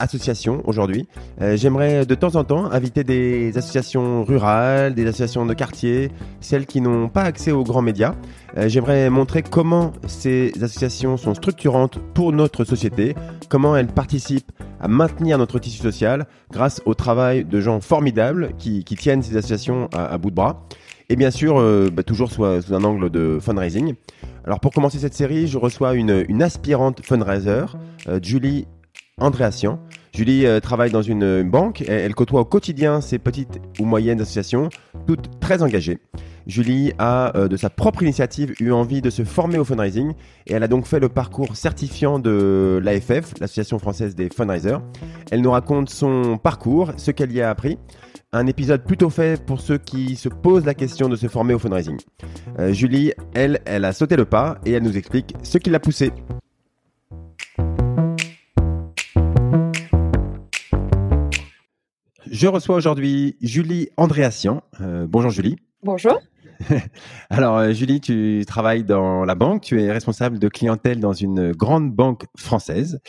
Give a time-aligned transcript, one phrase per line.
[0.00, 1.06] associations aujourd'hui.
[1.40, 6.66] Euh, j'aimerais de temps en temps inviter des associations rurales, des associations de quartier, celles
[6.66, 8.14] qui n'ont pas accès aux grands médias.
[8.56, 13.14] Euh, j'aimerais montrer comment ces associations sont structurantes pour notre société,
[13.48, 18.84] comment elles participent à maintenir notre tissu social grâce au travail de gens formidables qui,
[18.84, 20.66] tiennent ces associations à, bout de bras.
[21.08, 23.94] Et bien sûr, euh, bah, toujours sous, un angle de fundraising.
[24.44, 27.64] Alors pour commencer cette série, je reçois une, aspirante fundraiser,
[28.22, 28.66] Julie
[29.20, 29.80] Andréassian.
[30.14, 34.20] Julie euh, travaille dans une banque, elle, elle, côtoie au quotidien ces petites ou moyennes
[34.20, 34.68] associations,
[35.06, 35.98] toutes très engagées.
[36.46, 40.14] Julie a, euh, de sa propre initiative, eu envie de se former au fundraising
[40.46, 44.78] et elle a donc fait le parcours certifiant de l'AFF, l'Association française des fundraisers.
[45.30, 47.78] Elle nous raconte son parcours, ce qu'elle y a appris
[48.32, 51.58] un épisode plutôt fait pour ceux qui se posent la question de se former au
[51.58, 51.98] fundraising.
[52.58, 55.80] Euh, Julie, elle, elle a sauté le pas et elle nous explique ce qui l'a
[55.80, 56.12] poussée.
[62.38, 64.62] Je reçois aujourd'hui Julie Andréassian.
[64.80, 65.56] Euh, bonjour Julie.
[65.82, 66.22] Bonjour.
[67.30, 71.50] Alors, euh, Julie, tu travailles dans la banque, tu es responsable de clientèle dans une
[71.50, 73.00] grande banque française.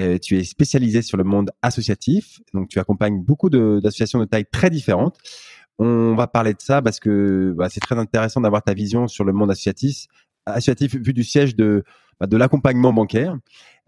[0.00, 4.46] Euh, tu es spécialisée sur le monde associatif, donc tu accompagnes beaucoup d'associations de, taille
[4.50, 5.16] très différentes.
[5.78, 9.22] On va parler de ça parce que bah, c'est très intéressant d'avoir ta vision sur
[9.22, 10.06] le monde associatif,
[10.44, 11.84] associatif vu du siège de,
[12.18, 13.38] bah, de l'accompagnement bancaire.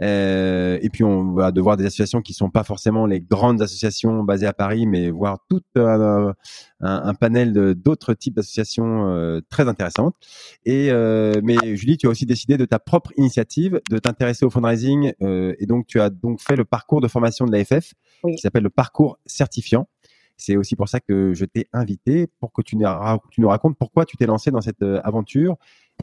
[0.02, 4.24] Euh, et puis on va devoir des associations qui sont pas forcément les grandes associations
[4.24, 6.34] basées à Paris, mais voir tout un,
[6.80, 10.16] un, panel d'autres types d'associations euh, très intéressantes.
[10.64, 14.50] Et euh, mais Julie, tu as aussi décidé de ta propre initiative de t'intéresser au
[14.50, 17.94] fundraising, euh, et donc tu as donc fait le parcours de formation de l'AFF
[18.26, 19.88] qui s'appelle le parcours certifiant.
[20.36, 24.16] C'est aussi pour ça que je t'ai invité pour que tu nous racontes pourquoi tu
[24.16, 25.56] t'es lancé dans cette aventure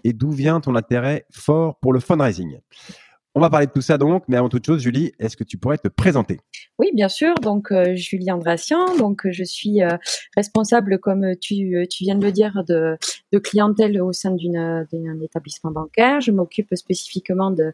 [0.06, 2.60] et d'où vient ton intérêt fort pour le fundraising.
[3.34, 5.58] On va parler de tout ça donc, mais avant toute chose, Julie, est-ce que tu
[5.58, 6.40] pourrais te présenter?
[6.78, 7.36] Oui, bien sûr.
[7.36, 8.98] Donc, euh, Julie Andrassian.
[8.98, 9.96] Donc, je suis euh,
[10.36, 12.98] responsable, comme tu, viens de le dire, de,
[13.40, 16.20] clientèle au sein d'un établissement bancaire.
[16.20, 17.74] Je m'occupe spécifiquement de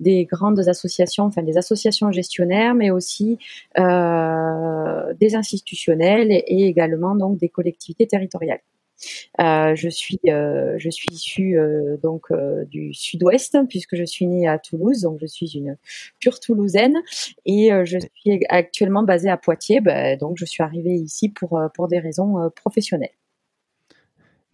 [0.00, 3.38] des grandes associations, enfin des associations gestionnaires, mais aussi
[3.78, 8.60] euh, des institutionnels et également donc des collectivités territoriales.
[9.40, 12.26] Euh, je suis euh, je suis issue euh, donc
[12.70, 15.76] du Sud-Ouest puisque je suis née à Toulouse, donc je suis une
[16.18, 16.96] pure Toulousaine
[17.46, 19.80] et je suis actuellement basée à Poitiers.
[19.80, 23.10] Bah, donc je suis arrivée ici pour pour des raisons professionnelles.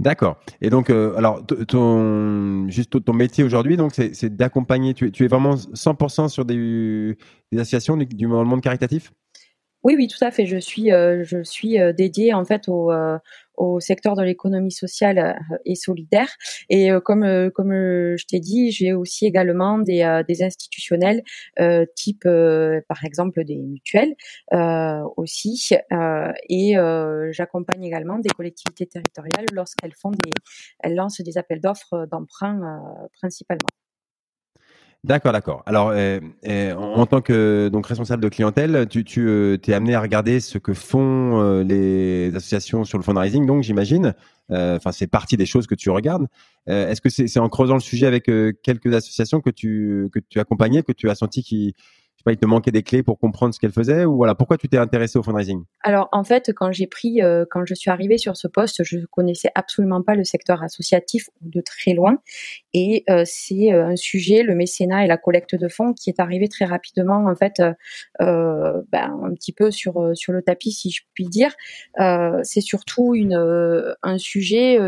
[0.00, 0.36] D'accord.
[0.60, 4.92] Et donc, alors, ton, juste ton métier aujourd'hui, donc, c'est d'accompagner.
[4.92, 7.16] Tu, tu, es vraiment 100% sur des,
[7.52, 9.12] des associations du, du, monde caritatif?
[9.84, 10.46] Oui, oui, tout à fait.
[10.46, 12.90] Je suis, je suis dédiée en fait au,
[13.56, 16.28] au secteur de l'économie sociale euh, et solidaire.
[16.70, 21.22] Et euh, comme euh, comme je t'ai dit, j'ai aussi également des, des institutionnels
[21.96, 22.24] type
[22.88, 24.14] par exemple des mutuelles
[25.16, 25.70] aussi.
[26.48, 26.74] et
[27.30, 30.30] j'accompagne également des collectivités territoriales lorsqu'elles font des
[30.80, 32.60] elles lancent des appels d'offres d'emprunt
[33.20, 33.68] principalement.
[35.04, 35.62] D'accord, d'accord.
[35.66, 39.94] Alors, euh, euh, en, tant que donc responsable de clientèle, tu, tu euh, es amené
[39.94, 44.14] à regarder ce que font les associations sur le fundraising, donc j'imagine.
[44.50, 46.26] Enfin, c'est partie des choses que tu regardes.
[46.66, 48.24] Est-ce que c'est en creusant le sujet avec
[48.62, 51.74] quelques associations que tu que tu accompagnais, que tu as senti qui
[52.24, 54.68] pas, il te manquait des clés pour comprendre ce qu'elle faisait ou voilà, pourquoi tu
[54.68, 55.62] t'es intéressé au fundraising?
[55.82, 58.98] Alors en fait, quand j'ai pris, euh, quand je suis arrivée sur ce poste, je
[59.10, 62.18] connaissais absolument pas le secteur associatif de très loin,
[62.72, 66.18] et euh, c'est euh, un sujet, le mécénat et la collecte de fonds, qui est
[66.20, 67.62] arrivé très rapidement en fait,
[68.18, 71.54] ben, un petit peu sur sur le tapis, si je puis dire.
[72.42, 73.34] c'est surtout une
[74.02, 74.78] un sujet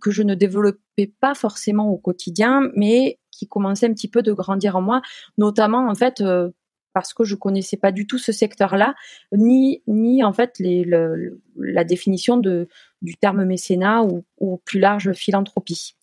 [0.00, 4.32] que je ne développais pas forcément au quotidien, mais qui commençait un petit peu de
[4.32, 5.02] grandir en moi,
[5.38, 6.50] notamment en fait euh,
[6.92, 8.94] parce que je connaissais pas du tout ce secteur-là,
[9.30, 12.68] ni ni en fait la définition de
[13.02, 15.94] du terme mécénat ou, plus large philanthropie.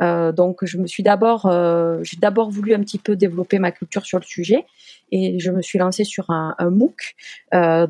[0.00, 3.72] Euh, donc je me suis d'abord euh, j'ai d'abord voulu un petit peu développer ma
[3.72, 4.64] culture sur le sujet
[5.12, 7.14] et je me suis lancée sur un, MOOC,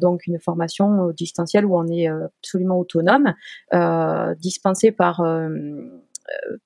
[0.00, 3.34] donc une formation distancielle où on est absolument autonome,
[4.40, 5.22] dispensée par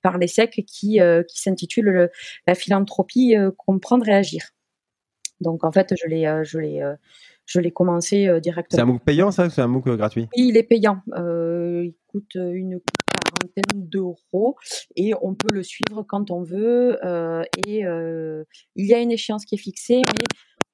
[0.01, 2.09] par l'ESSEC qui, qui s'intitule
[2.47, 4.49] La philanthropie comprendre et agir.
[5.41, 6.81] Donc en fait, je l'ai, je l'ai,
[7.45, 8.77] je l'ai commencé directement.
[8.77, 10.27] C'est un MOOC payant, ça C'est un MOOC gratuit?
[10.37, 11.01] Oui, il est payant.
[11.07, 14.55] il coûte une quarantaine d'euros
[14.95, 16.97] et on peut le suivre quand on veut.
[17.67, 17.83] et
[18.75, 20.25] il y a une échéance qui est fixée, mais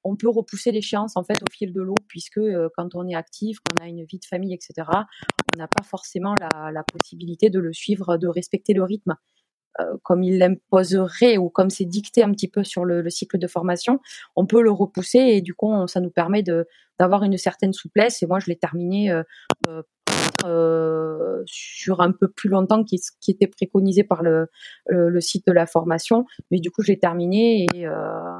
[0.04, 2.40] on peut repousser l'échéance en fait au fil de l'eau puisque
[2.76, 4.88] quand on est actif, qu'on a une vie de famille, etc.,
[5.54, 9.14] on n'a pas forcément la, la, possibilité de le suivre, de respecter le rythme.
[9.78, 13.46] Euh, comme il l'imposerait ou comme c'est dicté un petit peu sur le, cycle de
[13.46, 14.00] formation,
[14.34, 16.42] on peut le repousser et du coup, ça nous permet
[16.98, 18.22] d'avoir une certaine souplesse.
[18.22, 19.22] Et moi, je l'ai terminé euh,
[20.44, 24.48] euh, sur un peu plus longtemps qui, qui était préconisé par le,
[25.20, 27.66] site de la formation, mais du coup, je l'ai terminé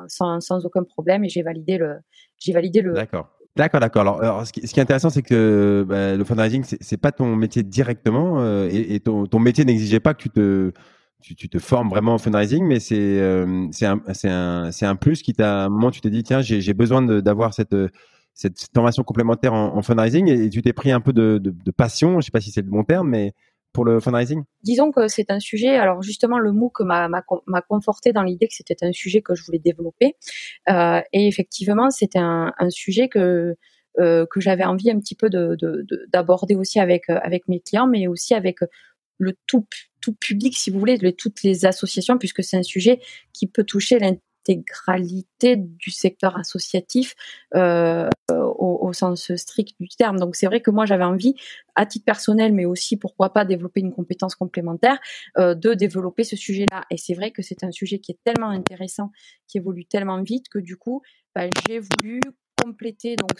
[0.08, 1.96] sans, aucun problème et j'ai validé le
[2.38, 3.28] j'ai validé le D'accord.
[3.56, 4.22] D'accord, d'accord.
[4.22, 8.42] Alors, ce, qui, est intéressant, c'est que bah, le fundraising, c'est pas ton métier directement,
[8.64, 10.72] et, et, ton, ton métier n'exigeait pas que tu te
[11.20, 15.62] tu, te formes vraiment en fundraising, mais c'est euh, un, un, un plus qui t'a
[15.62, 17.74] à un moment tu t'es dit tiens j'ai besoin d'avoir cette,
[18.34, 21.70] cette formation complémentaire en, en fundraising et, tu t'es pris un peu de, de, de,
[21.70, 23.34] passion, je sais pas si c'est le bon terme, mais
[23.72, 25.76] pour le fundraising Disons que c'est un sujet.
[25.76, 29.60] Alors justement, le MOOC m'a conforté dans l'idée que c'était un sujet que je voulais
[29.60, 30.16] développer.
[30.68, 33.54] Euh, et effectivement, c'était un, sujet que
[33.98, 35.56] euh, que j'avais envie un petit peu de
[36.12, 38.58] d'aborder aussi avec avec mes clients, mais aussi avec
[39.20, 39.66] le tout,
[40.00, 43.00] tout public, si vous voulez, toutes les associations, puisque c'est un sujet
[43.32, 47.14] qui peut toucher l'intégralité du secteur associatif
[47.54, 50.18] euh, au, sens strict du terme.
[50.18, 51.34] Donc c'est vrai que moi j'avais envie,
[51.76, 54.98] à titre personnel, mais aussi pourquoi pas développer une compétence complémentaire,
[55.38, 56.84] euh, de développer ce sujet-là.
[56.90, 59.12] Et c'est vrai que c'est un sujet qui est tellement intéressant,
[59.46, 61.02] qui évolue tellement vite que du coup,
[61.34, 62.20] bah, j'ai voulu
[62.62, 63.38] compléter donc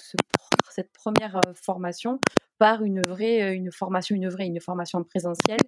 [0.70, 2.20] cette première formation
[2.58, 5.58] par une vraie, une formation, une vraie, une formation présentielle,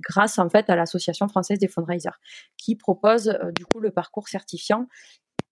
[0.00, 2.18] grâce en fait à l'association française des fundraisers,
[2.56, 4.86] qui propose du coup le parcours certifiant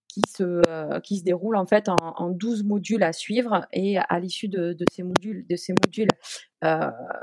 [0.09, 4.21] qui se, qui se déroule en fait en, en 12 modules à suivre et à
[4.21, 6.09] l'issue de, ces modules, de ces modules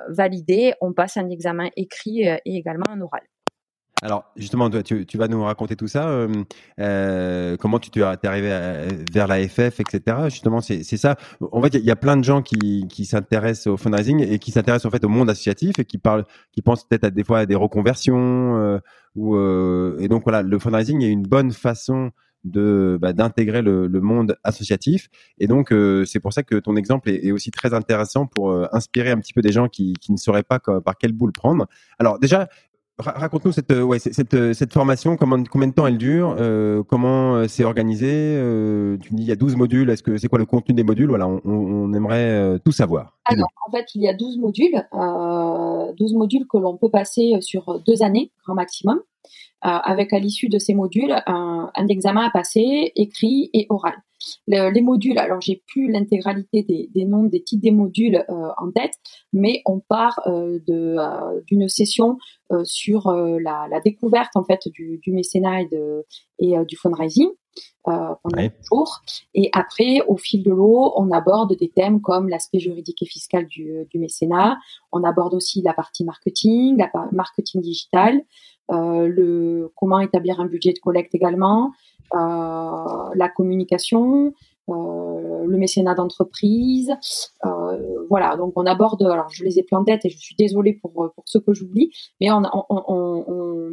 [0.09, 3.21] validés, on passe un examen écrit et également un oral.
[4.01, 6.07] Alors justement, tu, vas nous raconter tout ça.
[6.09, 6.27] Euh,
[6.79, 8.49] euh comment tu es arrivé
[9.11, 10.17] vers la FF, etc.
[10.25, 11.17] Justement, c'est ça.
[11.51, 14.51] En fait, il y, a plein de gens qui, qui s'intéressent au fundraising et qui
[14.51, 17.39] s'intéressent en fait au monde associatif et qui parlent, qui pensent peut-être à des fois
[17.39, 18.57] à des reconversions.
[18.57, 18.79] Euh,
[19.15, 22.11] ou, euh, et donc voilà, le fundraising est une bonne façon
[22.45, 25.09] de bah, d'intégrer le, le, monde associatif.
[25.39, 29.11] Et donc euh, c'est pour ça que ton exemple est, aussi très intéressant pour inspirer
[29.11, 31.67] un petit peu des gens qui, qui ne sauraient pas par quel bout le prendre.
[31.97, 32.47] Alors déjà,
[32.99, 33.97] Raconte-nous cette, euh,
[34.33, 38.35] euh, formation, combien de temps elle dure, euh, comment c'est organisé.
[39.01, 41.07] tu dis il y a 12 modules, est-ce que c'est quoi le contenu des modules?
[41.07, 43.17] Voilà, on, aimerait tout savoir.
[43.25, 47.37] Alors, en fait, il y a 12 modules, euh, 12 modules que l'on peut passer
[47.39, 48.99] sur deux années, grand maximum,
[49.61, 53.93] avec à l'issue de ces modules un examen à passer, écrit et oral
[54.47, 58.93] les modules, alors j'ai plus l'intégralité des, noms des titres des modules euh, en tête,
[59.33, 62.17] mais on part euh, euh, d'une session
[62.63, 66.05] sur la, découverte en fait du, mécénat et, de,
[66.39, 67.29] et du fundraising
[67.83, 68.51] pendant ouais.
[68.63, 69.01] jours.
[69.35, 73.45] Et après, au fil de l'eau, on aborde des thèmes comme l'aspect juridique et fiscal
[73.45, 74.57] du, du, mécénat.
[74.91, 78.19] On aborde aussi la partie marketing, la marketing digital,
[78.69, 81.71] le comment établir un budget de collecte également,
[82.13, 84.33] la communication,
[84.69, 86.93] euh, le mécénat d'entreprise.
[87.43, 90.35] Euh, voilà, donc on aborde, alors je les ai plus en tête et je suis
[90.35, 92.43] désolée pour, pour ceux que j'oublie, mais on,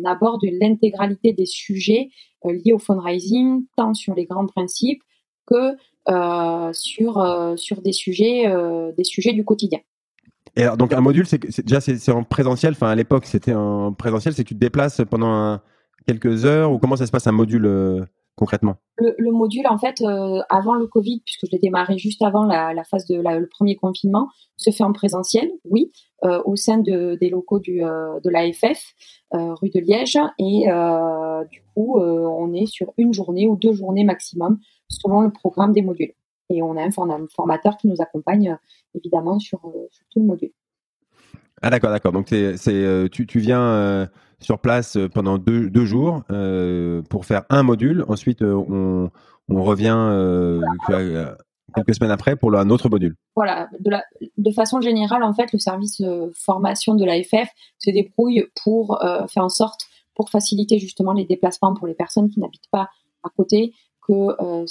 [0.06, 2.10] aborde l'intégralité des sujets
[2.44, 5.02] liés au fundraising, tant sur les grands principes
[5.46, 5.74] que
[6.08, 8.44] euh, sur, sur des, sujets,
[8.96, 9.80] des sujets du quotidien.
[10.54, 12.72] Et alors, donc un module, c'est déjà c'est en présentiel.
[12.72, 14.32] Enfin, à l'époque, c'était en présentiel.
[14.32, 15.58] C'est que tu te déplaces pendant
[16.06, 20.40] quelques heures ou comment ça se passe un module concrètement le, module, en fait, euh,
[20.48, 23.48] avant le Covid, puisque je l'ai démarré juste avant la, la phase de la, le
[23.48, 25.92] premier confinement, se fait en présentiel, oui,
[26.24, 28.94] euh, au sein de, des locaux du, euh, de l'AFF,
[29.32, 30.18] rue de Liège.
[30.38, 30.66] Et
[31.50, 35.82] du coup, on est sur une journée ou deux journées maximum, selon le programme des
[35.82, 36.14] modules.
[36.48, 38.56] Et on a un formateur qui nous accompagne,
[38.94, 40.52] évidemment, sur, sur tout le module.
[41.60, 42.12] Ah d'accord, d'accord.
[42.12, 44.08] Donc c'est, tu, tu viens
[44.40, 48.04] sur place euh, pendant deux, jours euh, pour faire un module.
[48.08, 49.10] Ensuite, euh, on,
[49.48, 49.96] on revient
[51.74, 53.16] quelques semaines après pour un autre module.
[53.34, 54.04] Voilà, de, la,
[54.38, 56.02] de façon générale, en fait, le service
[56.34, 59.82] formation de l'AFF se débrouille pour faire en sorte,
[60.14, 62.88] pour faciliter justement les déplacements pour les personnes qui n'habitent pas
[63.22, 63.74] à côté,
[64.06, 64.64] que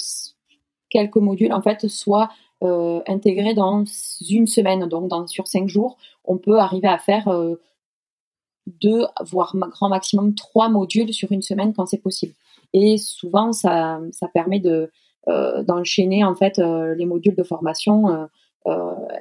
[0.90, 2.28] quelques modules en fait soient
[2.60, 3.84] intégrés dans
[4.28, 4.86] une semaine.
[4.86, 7.28] Donc, dans, sur cinq jours, on peut arriver à faire
[8.66, 12.34] deux, voire grand maximum trois modules sur une semaine quand c'est possible.
[12.72, 14.90] Et souvent, ça, ça permet de
[15.66, 18.28] d'enchaîner en fait les modules de formation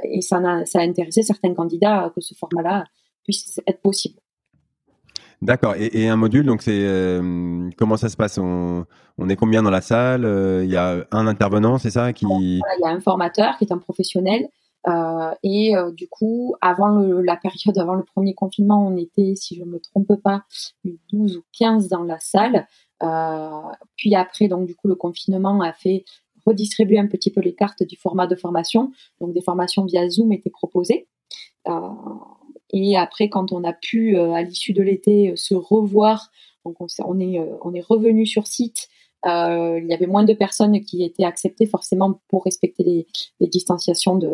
[0.03, 2.83] et ça a, ça a intéressé certains candidats que ce format-là
[3.23, 4.19] puisse être possible.
[5.41, 5.73] D'accord.
[5.79, 7.19] Et, un module, donc c'est
[7.75, 8.37] comment ça se passe?
[8.37, 8.85] On,
[9.17, 10.25] on, est combien dans la salle?
[10.63, 13.71] Il y a un intervenant, c'est ça qui Il y a un formateur qui est
[13.71, 14.47] un professionnel euh,
[15.43, 19.63] et euh, du coup, avant la période, avant le premier confinement, on était, si je
[19.63, 20.43] ne me trompe pas,
[21.11, 22.67] 12 ou 15 dans la salle.
[23.03, 23.49] Euh,
[23.95, 26.05] puis après, donc du coup, le confinement a fait
[26.45, 28.91] redistribuer un petit peu les cartes du format de formation.
[29.19, 31.07] Donc des formations via Zoom étaient proposées.
[32.71, 36.29] et après, quand on a pu, à l'issue de l'été, se revoir,
[36.63, 38.87] donc on est revenu sur site
[39.25, 43.07] euh, il y avait moins de personnes qui étaient acceptées forcément pour respecter les,
[43.39, 44.29] les distanciations de,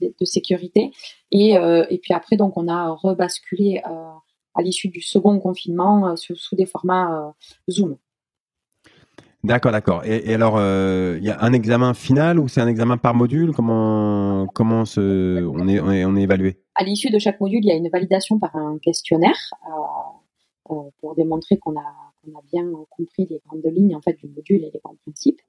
[0.00, 0.92] de, de sécurité.
[1.30, 4.10] Et, euh, et, puis après, donc, on a rebasculé euh,
[4.54, 7.34] à l'issue du second confinement sous, sous, des formats
[7.70, 7.96] Zoom.
[9.44, 10.04] D'accord, d'accord.
[10.04, 13.52] Et, et, alors, il y a un examen final ou c'est un examen par module?
[13.52, 16.60] Comment comment se, on est on est, on est évalué?
[16.74, 19.38] À l'issue de chaque module, il y a une validation par un questionnaire
[20.64, 24.64] pour démontrer qu'on a on a bien compris les grandes lignes en fait du module
[24.64, 25.40] et les grands principes.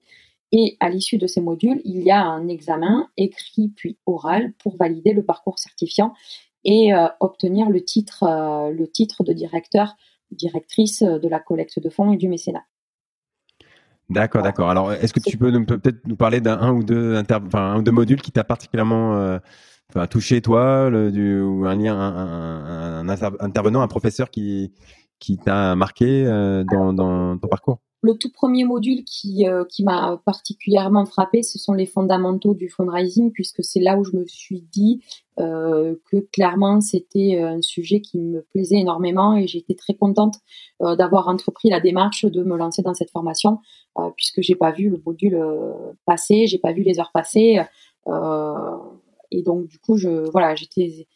[0.52, 4.76] Et à l'issue de ces modules, il y a un examen écrit puis oral pour
[4.76, 6.14] valider le parcours certifiant
[6.66, 9.96] et euh, obtenir le titre, euh, le titre de directeur,
[10.32, 12.64] directrice de la collecte de fonds et du mécénat.
[14.10, 14.70] D'accord, d'accord.
[14.70, 17.94] Alors, est-ce que tu peux peut-être nous parler d'un ou deux enfin, un ou deux
[17.94, 19.40] modules qui t'a particulièrement euh,
[20.10, 24.74] touché toi, le, du, ou un lien, un, un, intervenant, un professeur qui
[25.22, 27.80] qui t'a marqué euh, dans, dans, ton parcours?
[28.04, 32.68] Le tout premier module qui, euh, qui m'a particulièrement frappé, ce sont les fondamentaux du
[32.68, 35.04] fundraising, puisque c'est là où je me suis dit
[35.40, 40.36] euh, que clairement c'était un sujet qui me plaisait énormément et j'étais très contente
[40.82, 43.60] euh, d'avoir entrepris la démarche de me lancer dans cette formation,
[44.00, 45.40] euh, puisque j'ai pas vu le module
[46.06, 47.62] passer, j'ai pas vu les heures passer,
[49.32, 51.08] et donc du coup je voilà j'étais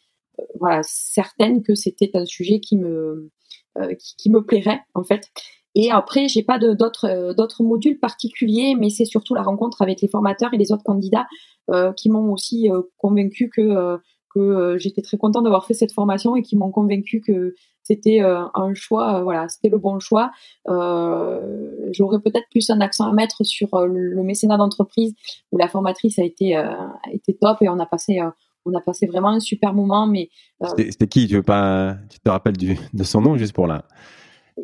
[0.58, 3.30] voilà certaine que c'était un sujet qui me
[3.78, 5.30] euh, qui, me plairait en fait.
[5.74, 10.00] Et après, j'ai pas d'autres euh, d'autres modules particuliers, mais c'est surtout la rencontre avec
[10.00, 11.26] les formateurs et les autres candidats
[11.70, 13.98] euh, qui m'ont aussi convaincu que
[14.34, 18.74] que j'étais très contente d'avoir fait cette formation et qui m'ont convaincu que c'était un
[18.74, 20.30] choix, voilà, c'était le bon choix.
[20.66, 25.14] J'aurais peut-être plus un accent à mettre sur le mécénat d'entreprise
[25.52, 28.20] où la formatrice a été a été top et on a passé
[28.66, 30.06] on a passé vraiment un super moment.
[30.06, 30.28] Mais
[30.62, 31.26] euh, c'était qui?
[31.26, 33.84] Tu veux pas Tu te rappelles du, de son nom juste pour la,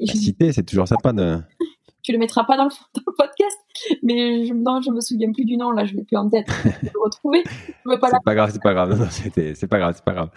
[0.05, 0.53] citer?
[0.53, 1.39] C'est toujours sympa de.
[2.03, 2.71] tu le mettras pas dans le,
[3.17, 3.59] podcast,
[4.03, 5.71] mais je, non, je me souviens plus du nom.
[5.71, 6.47] Là, je l'ai plus en tête.
[6.65, 7.43] Je le retrouver.
[7.45, 9.09] c'est pas, grave, c'est pas grave.
[9.11, 10.31] c'est pas grave, c'est pas grave.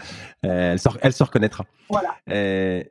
[0.46, 1.66] Euh, elle, se, elle se reconnaîtra.
[1.90, 2.16] Voilà.
[2.30, 2.84] Euh,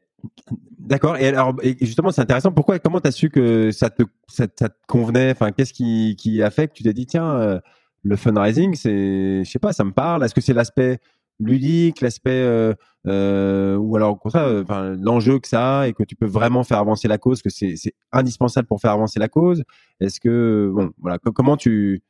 [0.78, 1.16] d'accord.
[1.16, 2.52] Et alors, justement, c'est intéressant.
[2.52, 5.30] Pourquoi Comment tu as su que ça te, ça, te convenait?
[5.30, 7.60] Enfin, qu'est-ce qui, qui a fait que tu t'es dit, tiens,
[8.04, 10.24] le fundraising, c'est, je sais pas, ça me parle.
[10.24, 11.00] Est-ce que c'est l'aspect
[11.40, 12.74] ludique, l'aspect euh,
[13.06, 16.62] euh, ou alors au contraire, enfin, l'enjeu que ça a et que tu peux vraiment
[16.62, 17.74] faire avancer la cause, que c'est,
[18.12, 19.64] indispensable pour faire avancer la cause?
[20.00, 22.02] Est-ce que bon, voilà, comment tu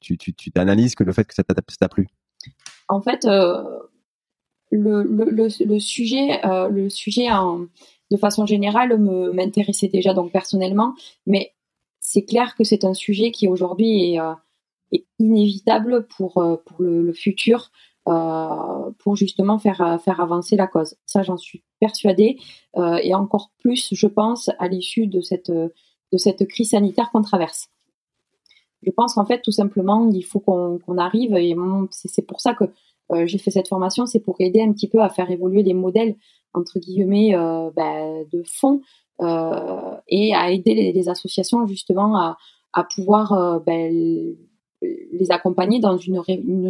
[0.00, 2.06] tu tu t'analyses que le fait que ça t'a, plu?
[2.88, 3.62] En fait, euh,
[4.70, 7.26] le, le, le, sujet, le sujet
[8.10, 10.94] de façon générale me m'intéressait déjà donc personnellement,
[11.26, 11.52] mais
[11.98, 14.18] c'est clair que c'est un sujet qui aujourd'hui est
[14.92, 17.70] est inévitable pour, euh, pour le, futur,
[18.08, 20.96] euh, pour justement faire, euh, faire avancer la cause.
[21.06, 22.38] Ça, j'en suis persuadée,
[22.76, 27.68] et encore plus, je pense, à l'issue de cette, de cette crise sanitaire qu'on traverse.
[28.82, 31.56] Je pense qu'en fait, tout simplement, il faut qu'on arrive, et
[31.90, 32.64] c'est pour ça que
[33.24, 36.16] j'ai fait cette formation, c'est pour aider un petit peu à faire évoluer les modèles,
[36.52, 37.32] entre guillemets,
[37.74, 38.82] bah, de fonds,
[39.20, 42.36] et à aider les, les, associations justement à,
[42.74, 44.36] à pouvoir ben,
[44.82, 46.22] les accompagner dans une,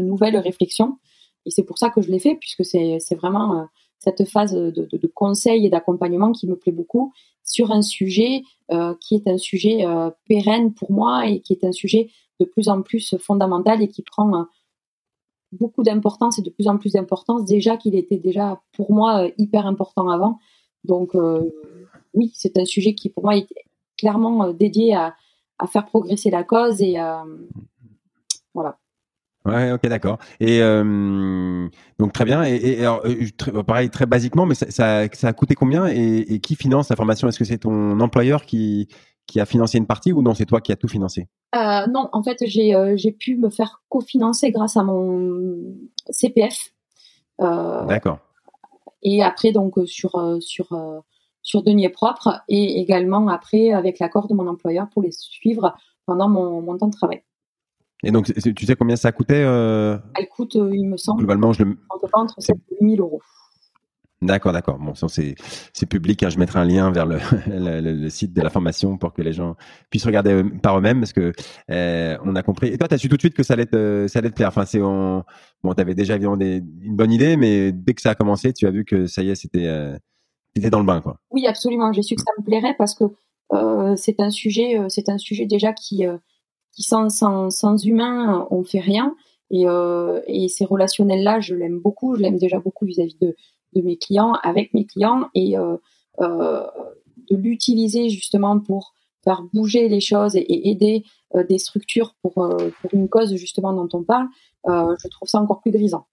[0.07, 0.99] nouvelle réflexion.
[1.47, 3.65] Et c'est pour ça que je l'ai fait, puisque c'est vraiment euh,
[3.99, 7.13] cette phase de, conseil et d'accompagnement qui me plaît beaucoup
[7.45, 11.65] sur un sujet euh, qui est un sujet euh, pérenne pour moi et qui est
[11.65, 14.47] un sujet de plus en plus fondamental et qui prend
[15.53, 19.67] beaucoup d'importance et de plus en plus d'importance déjà qu'il était déjà pour moi hyper
[19.67, 20.39] important avant.
[20.85, 21.15] Donc
[22.15, 23.47] oui, c'est un sujet qui pour moi est
[23.99, 25.15] clairement dédié à,
[25.59, 27.25] à faire progresser la cause et à,
[28.61, 28.79] voilà.
[29.47, 30.19] Ouais, ok, d'accord.
[30.39, 31.67] Et euh,
[31.99, 32.43] donc très bien.
[32.43, 36.91] Et, alors, euh, pareil, très basiquement, mais ça, ça, a coûté combien et, qui finance
[36.91, 37.27] la formation?
[37.29, 38.89] Est-ce que c'est ton employeur qui
[39.27, 41.29] qui a financé une partie ou non C'est toi qui as tout financé?
[41.55, 45.57] Euh, Non, en fait, j'ai j'ai pu me faire cofinancer grâce à mon
[46.11, 46.73] CPF.
[47.39, 48.19] d'accord.
[49.03, 50.67] et après donc sur sur
[51.41, 55.75] sur deniers propres et également après avec l'accord de mon employeur pour les suivre
[56.05, 57.23] pendant mon, mon temps de travail.
[58.03, 59.99] Et donc, tu sais combien ça coûtait euh...
[60.15, 61.77] Elle coûte, euh, il me semble, globalement, je le...
[62.13, 63.21] entre 7 et 8 000 euros.
[64.23, 64.79] D'accord, d'accord.
[64.79, 66.23] Bon, c'est public.
[66.23, 66.29] Hein.
[66.29, 69.33] Je mettrai un lien vers le, le, le, site de la formation pour que les
[69.33, 69.57] gens
[69.89, 71.33] puissent regarder euh, par eux-mêmes parce que
[71.71, 72.69] euh, on a compris.
[72.69, 74.35] Et toi, tu as su tout de suite que ça allait te, ça allait te
[74.35, 74.49] plaire.
[74.49, 75.25] Enfin, c'est bon,
[75.63, 78.67] tu avais déjà évidemment des, une bonne idée, mais dès que ça a commencé, tu
[78.67, 79.97] as vu que ça y est, c'était euh,
[80.71, 81.17] dans le bain, quoi.
[81.31, 81.91] Oui, absolument.
[81.95, 83.05] J'ai su que ça me plairait parce que
[83.55, 86.05] euh, c'est un sujet, c'est un sujet déjà qui
[86.73, 89.15] qui sans, sans, sans humain, on fait rien.
[89.51, 92.15] Et, euh, et ces relationnels-là, je l'aime beaucoup.
[92.15, 93.35] Je l'aime déjà beaucoup vis-à-vis de,
[93.75, 95.77] mes clients, avec mes clients, et euh,
[96.21, 96.67] euh,
[97.31, 102.71] de l'utiliser justement pour faire bouger les choses et, aider euh, des structures pour, euh,
[102.81, 104.27] pour une cause justement dont on parle.
[104.67, 106.07] Euh, je trouve ça encore plus grisant.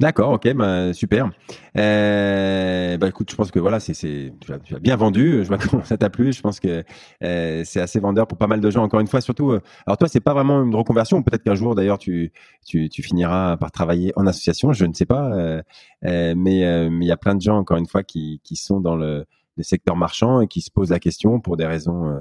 [0.00, 1.30] D'accord, ok, bah, super.
[1.78, 5.44] Euh, bah, écoute, je pense que voilà, c'est, tu, as, bien vendu.
[5.44, 6.32] Je vois ça t'a plu.
[6.32, 6.82] Je pense que
[7.22, 8.82] euh, c'est assez vendeur pour pas mal de gens.
[8.82, 9.52] Encore une fois, surtout.
[9.52, 11.22] Euh, alors toi, c'est pas vraiment une reconversion.
[11.22, 12.32] Peut-être qu'un jour, d'ailleurs, tu,
[12.66, 14.72] tu, tu, finiras par travailler en association.
[14.72, 15.62] Je ne sais pas, euh,
[16.04, 18.56] euh, mais euh, mais il y a plein de gens, encore une fois, qui, qui
[18.56, 22.20] sont dans le, le, secteur marchand et qui se posent la question pour des raisons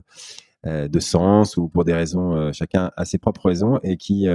[0.65, 4.27] de sens ou pour des raisons, chacun a ses propres raisons et qui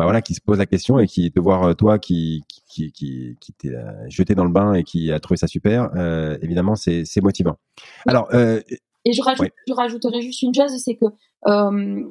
[0.00, 2.90] bah voilà, qui se pose la question et qui te voir euh, toi qui qui
[2.90, 6.38] qui, qui t'es euh, jeté dans le bain et qui a trouvé ça super, euh,
[6.40, 7.58] évidemment c'est c'est motivant.
[8.06, 8.62] Alors euh,
[9.04, 11.04] et je rajoute, je rajouterai juste une chose, c'est que
[11.48, 12.02] euh,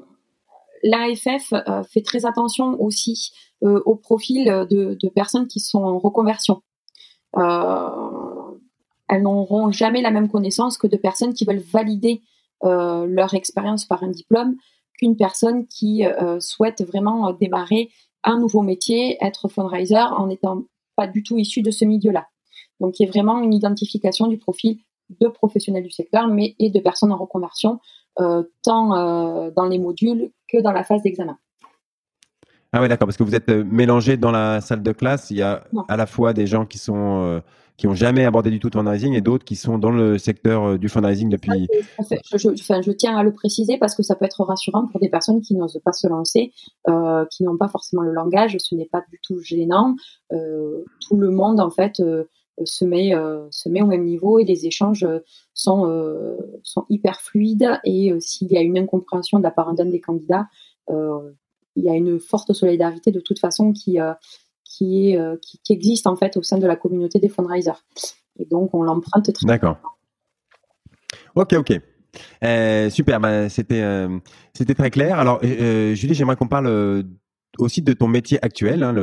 [0.84, 1.51] l'AFF
[1.91, 3.31] fait très attention aussi
[3.62, 6.62] au profil de, de, personnes qui sont en reconversion.
[7.36, 12.22] elles n'auront jamais la même connaissance que de personnes qui veulent valider
[12.63, 14.55] leur expérience par un diplôme
[14.99, 17.89] qu'une personne qui euh, souhaite vraiment euh, démarrer
[18.23, 20.63] un nouveau métier, être fundraiser en n'étant
[20.95, 22.27] pas du tout issu de ce milieu-là.
[22.79, 24.77] Donc il y a vraiment une identification du profil
[25.21, 27.79] de professionnels du secteur, mais et de personnes en reconversion,
[28.19, 31.38] euh, tant euh, dans les modules que dans la phase d'examen.
[32.71, 35.31] Ah oui, d'accord, parce que vous êtes mélangés dans la salle de classe.
[35.31, 35.83] Il y a non.
[35.88, 37.39] à la fois des gens qui sont euh,
[37.79, 40.63] qui ont jamais abordé du tout de fundraising et d'autres qui sont dans le secteur
[40.65, 41.65] euh, du fundraising depuis.
[41.97, 45.07] Je, enfin, je, tiens à le préciser parce que ça peut être rassurant pour des
[45.07, 46.51] personnes qui n'osent pas se lancer,
[46.89, 48.57] euh, qui n'ont pas forcément le langage.
[48.59, 49.95] Ce n'est pas du tout gênant.
[50.33, 52.03] Euh, tout le monde en fait
[52.65, 53.13] se met
[53.49, 55.07] se met au même niveau et les échanges
[55.53, 57.79] sont sont hyper fluides.
[57.85, 60.47] Et s'il y a une incompréhension de la part d'un des candidats,
[60.89, 63.97] il y a une forte solidarité de toute façon qui
[64.81, 67.83] euh, qui, existe en fait au sein de la communauté des fundraisers.
[68.37, 69.77] Et donc, on l'emprunte très D'accord.
[71.35, 71.79] Ok, ok.
[72.43, 74.19] Euh, super, c'était euh,
[74.53, 75.19] c'était très clair.
[75.19, 77.03] Alors, Julie, j'aimerais qu'on parle
[77.57, 78.93] aussi de ton métier actuel, hein,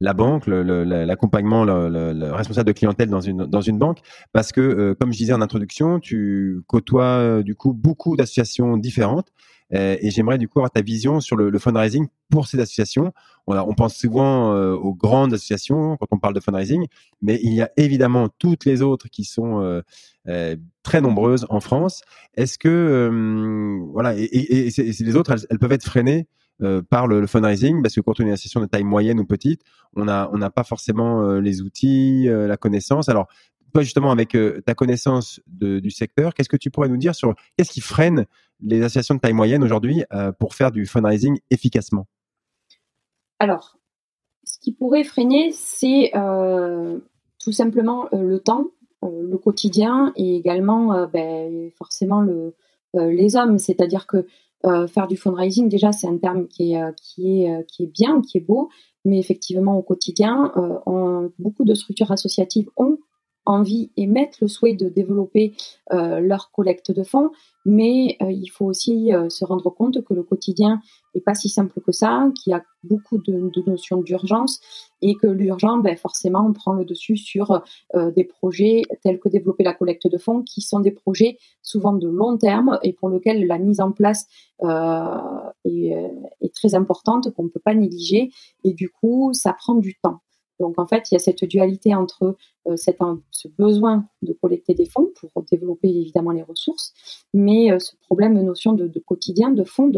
[0.00, 3.98] la banque, l'accompagnement, le, le, responsable de clientèle dans une dans une banque,
[4.32, 9.28] parce que comme je disais en introduction, tu côtoies du coup beaucoup d'associations différentes.
[9.74, 13.12] Euh, et j'aimerais du coup avoir ta vision sur le, fundraising pour ces associations.
[13.46, 16.86] On, a, pense souvent euh, aux grandes associations quand on parle de fundraising,
[17.22, 19.82] mais il y a évidemment toutes les autres qui sont
[20.28, 22.02] euh, très nombreuses en France.
[22.34, 23.10] Est-ce que
[23.92, 26.28] voilà, et, et, les autres, elles, peuvent être freinées
[26.88, 27.82] par le, fundraising?
[27.82, 29.62] Parce que quand on est une association de taille moyenne ou petite,
[29.96, 33.08] on a on n'a pas forcément les outils, la connaissance.
[33.08, 33.26] Alors
[33.72, 37.72] toi justement avec ta connaissance du secteur, qu'est-ce que tu pourrais nous dire sur qu'est-ce
[37.72, 38.26] qui freine
[38.60, 42.06] les associations de taille moyenne aujourd'hui euh, pour faire du fundraising efficacement.
[43.38, 43.76] Alors,
[44.44, 46.98] ce qui pourrait freiner, c'est euh,
[47.42, 48.68] tout simplement euh, le temps,
[49.02, 52.54] le quotidien et également ben, forcément le,
[52.94, 53.58] les hommes.
[53.58, 54.26] C'est-à-dire que
[54.86, 58.38] faire du fundraising, déjà, c'est un terme qui est, qui, est, qui est bien, qui
[58.38, 58.70] est beau,
[59.04, 60.54] mais effectivement, au quotidien,
[61.38, 62.96] beaucoup de structures associatives ont
[63.44, 65.52] envie et mettent le souhait de développer
[65.90, 67.30] leur collecte de fonds,
[67.64, 70.80] mais euh, il faut aussi euh, se rendre compte que le quotidien
[71.14, 74.60] n'est pas si simple que ça, qu'il y a beaucoup de, notions d'urgence
[75.00, 77.62] et que l'urgent, ben, forcément, prend le dessus sur
[77.94, 81.92] euh, des projets tels que développer la collecte de fonds, qui sont des projets souvent
[81.92, 84.26] de long terme et pour lesquels la mise en place
[84.62, 88.30] est très importante, qu'on ne peut pas négliger,
[88.64, 90.20] et du coup, ça prend du temps.
[90.60, 92.36] Donc en fait, il y a cette dualité entre
[92.68, 96.92] euh, ce besoin de collecter des fonds pour développer évidemment les ressources,
[97.32, 99.90] mais euh, ce problème de notion de, quotidien, de fonds,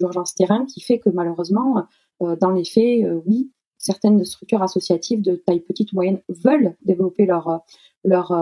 [0.00, 1.84] d'urgence terrain qui fait que malheureusement,
[2.22, 7.24] euh, dans les faits, oui, certaines structures associatives de taille petite ou moyenne veulent développer
[7.24, 7.60] leur,
[8.04, 8.32] leur,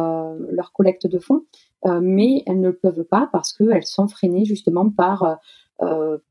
[0.50, 1.44] leur collecte de fonds,
[2.00, 5.38] mais elles ne le peuvent pas parce qu'elles sont freinées justement par,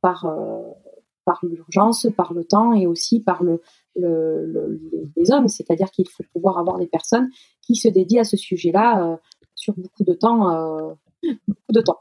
[0.02, 0.26] par
[1.28, 3.62] par l'urgence, par le temps et aussi par le,
[3.98, 7.30] les hommes, c'est-à-dire qu'il faut pouvoir avoir des personnes
[7.62, 9.20] qui se dédient à ce sujet-là
[9.56, 10.98] sur beaucoup de temps,
[11.48, 12.00] beaucoup de temps.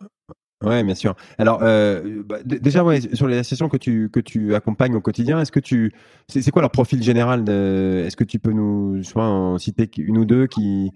[0.64, 1.14] Ouais, bien sûr.
[1.36, 5.38] Alors, euh, bah, déjà, ouais, sur les associations que tu que tu accompagnes au quotidien,
[5.38, 5.92] est-ce que tu,
[6.28, 10.24] c'est quoi leur profil général Est-ce que tu peux nous, soit en citer une ou
[10.24, 10.92] deux qui,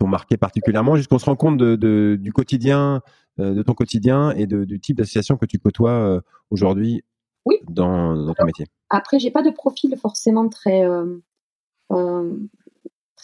[0.00, 3.02] t'ont marqué particulièrement, jusqu'on se rend compte de, du quotidien,
[3.40, 7.02] euh, de ton quotidien et de, du type d'association que tu côtoies euh, aujourd'hui
[7.44, 7.58] oui.
[7.68, 8.66] dans, dans ton métier.
[8.90, 10.84] Après, j'ai pas de profil forcément très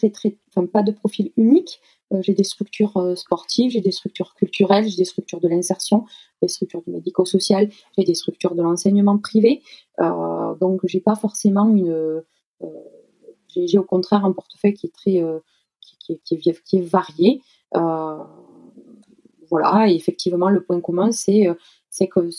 [0.01, 1.81] très très, enfin pas de profil unique.
[2.13, 6.07] Euh, j'ai des structures euh, sportives, j'ai des structures culturelles, j'ai des structures de l'insertion,
[6.43, 9.63] des structures du médico-social, j'ai des structures de l'enseignement privé.
[10.01, 12.23] Euh, donc j'ai pas forcément une, euh,
[13.55, 15.23] j'ai au contraire un portefeuille qui est très,
[15.81, 17.43] qui, qui, qui, est, qui, est, varié.
[19.51, 21.49] voilà, et effectivement le point commun c'est
[21.91, 22.31] c'est que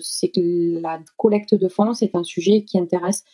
[0.00, 3.24] c'est que la collecte de fonds c'est un sujet qui intéresse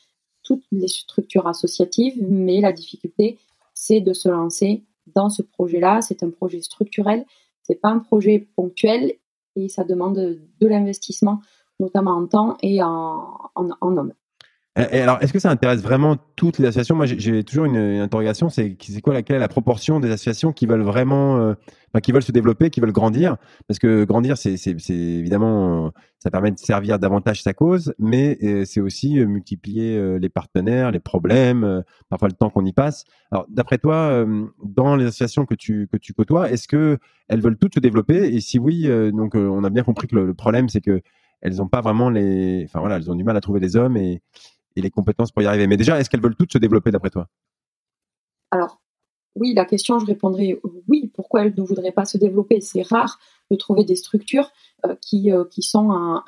[0.42, 3.38] toutes les structures associatives, mais la difficulté
[3.74, 4.84] c'est de se lancer
[5.14, 6.00] dans ce projet-là.
[6.00, 7.26] C'est un projet structurel,
[7.62, 9.14] c'est pas un projet ponctuel
[9.56, 11.40] et ça demande de l'investissement,
[11.80, 14.14] notamment en temps et en hommes.
[14.76, 16.96] Et alors, est-ce que ça intéresse vraiment toutes les associations?
[16.96, 20.82] Moi, j'ai toujours une, interrogation, c'est c'est quoi laquelle la proportion des associations qui veulent
[20.82, 21.54] vraiment, euh,
[22.02, 23.36] qui veulent se développer, qui veulent grandir?
[23.68, 24.56] Parce que grandir, c'est
[24.90, 30.18] évidemment, euh, ça permet de servir davantage sa cause, mais euh, c'est aussi euh, multiplier
[30.18, 33.04] les partenaires, les problèmes, parfois le temps qu'on y passe.
[33.30, 34.26] Alors, d'après toi,
[34.64, 38.34] dans les associations que tu que tu côtoies, est-ce que elles veulent toutes se développer?
[38.34, 41.00] Et si oui, donc on a bien compris que le, le problème, c'est que
[41.44, 43.96] elles n'ont pas vraiment les, enfin voilà, elles ont du mal à trouver des hommes
[43.98, 44.22] et
[44.76, 45.66] et les compétences pour y arriver.
[45.66, 47.28] Mais déjà, est-ce qu'elles veulent toutes se développer d'après toi?
[48.50, 48.80] Alors,
[49.36, 51.10] oui, la question, je répondrai oui.
[51.14, 52.60] Pourquoi elles ne voudraient pas se développer?
[52.60, 53.18] C'est rare
[53.50, 54.50] de trouver des structures
[54.86, 56.24] euh, qui, euh, qui sont à,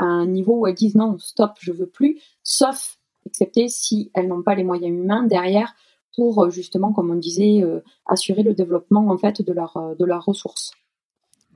[0.00, 4.42] un niveau où elles disent non, stop, je veux plus, sauf, excepté si elles n'ont
[4.42, 5.74] pas les moyens humains derrière
[6.14, 7.62] pour euh, justement, comme on disait,
[8.06, 10.72] assurer le développement en fait de, leur, de leurs ressources.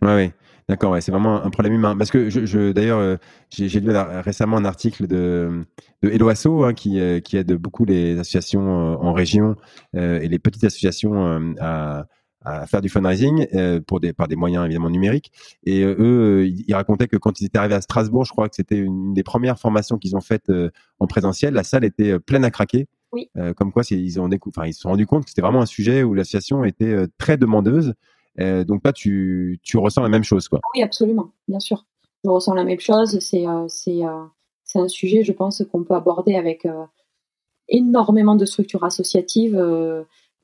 [0.03, 0.31] Oui, oui.
[0.69, 1.97] D'accord, ouais, c'est vraiment un problème humain.
[1.97, 3.17] Parce que je, je d'ailleurs, euh,
[3.51, 5.65] j'ai lu récemment un article de,
[6.03, 9.57] de Eloasso hein, qui, euh, qui aide beaucoup les associations euh, en région
[9.95, 12.07] et les petites associations à,
[12.45, 13.47] à faire du fundraising
[13.87, 15.31] pour des, par des moyens évidemment numériques.
[15.65, 18.79] Et eux, ils racontaient que quand ils étaient arrivés à Strasbourg, je crois que c'était
[18.79, 20.51] une des premières formations qu'ils ont faites
[20.99, 22.87] en présentiel, la salle était pleine à craquer.
[23.13, 23.29] Oui.
[23.57, 26.03] comme quoi, ils ont enfin, ils se sont rendus compte que c'était vraiment un sujet
[26.03, 27.93] où l'association était très demandeuse
[28.41, 30.61] euh, donc toi, tu, tu ressens la même chose, quoi.
[30.75, 31.85] Oui, absolument, bien sûr.
[32.25, 33.19] Je ressens la même chose.
[33.21, 34.27] C'est euh, euh,
[34.75, 36.67] un sujet, je pense, qu'on peut aborder avec
[37.69, 39.57] énormément de structures associatives.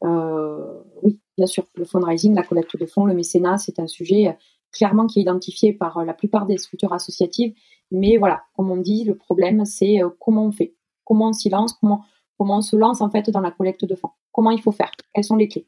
[0.03, 4.37] oui, bien sûr, le fundraising, la collecte de fonds, le mécénat, c'est un sujet
[4.71, 7.55] clairement qui est identifié par la plupart des structures associatives.
[7.91, 10.75] Mais voilà, comme on dit, le problème, c'est comment on fait,
[11.05, 12.05] comment on s'y lance, comment,
[12.37, 14.91] comment on se lance en fait dans la collecte de fonds, comment il faut faire,
[15.15, 15.67] quelles sont les clés?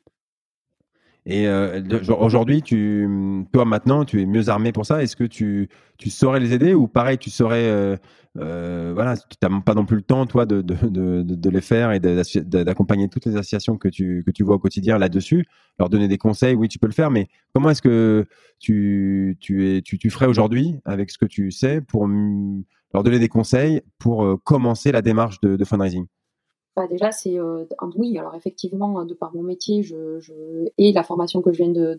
[1.27, 1.83] Et euh,
[2.19, 3.07] aujourd'hui, tu,
[3.53, 5.03] toi maintenant, tu es mieux armé pour ça.
[5.03, 7.97] Est-ce que tu, tu saurais les aider ou pareil, tu saurais, euh,
[8.39, 11.61] euh, voilà, tu n'as pas non plus le temps, toi, de, de, de, de les
[11.61, 15.45] faire et d'accompagner toutes les associations que tu, que tu vois au quotidien là-dessus,
[15.79, 16.55] leur donner des conseils.
[16.55, 18.27] Oui, tu peux le faire, mais comment est-ce que
[18.59, 23.19] tu, tu, es, tu, tu ferais aujourd'hui avec ce que tu sais pour leur donner
[23.19, 26.07] des conseils pour euh, commencer la démarche de, de fundraising?
[26.77, 27.65] Bah, déjà, c'est euh,
[27.97, 28.17] oui.
[28.17, 30.33] Alors effectivement, de par mon métier, je, je,
[30.79, 31.97] et la formation que je viens de,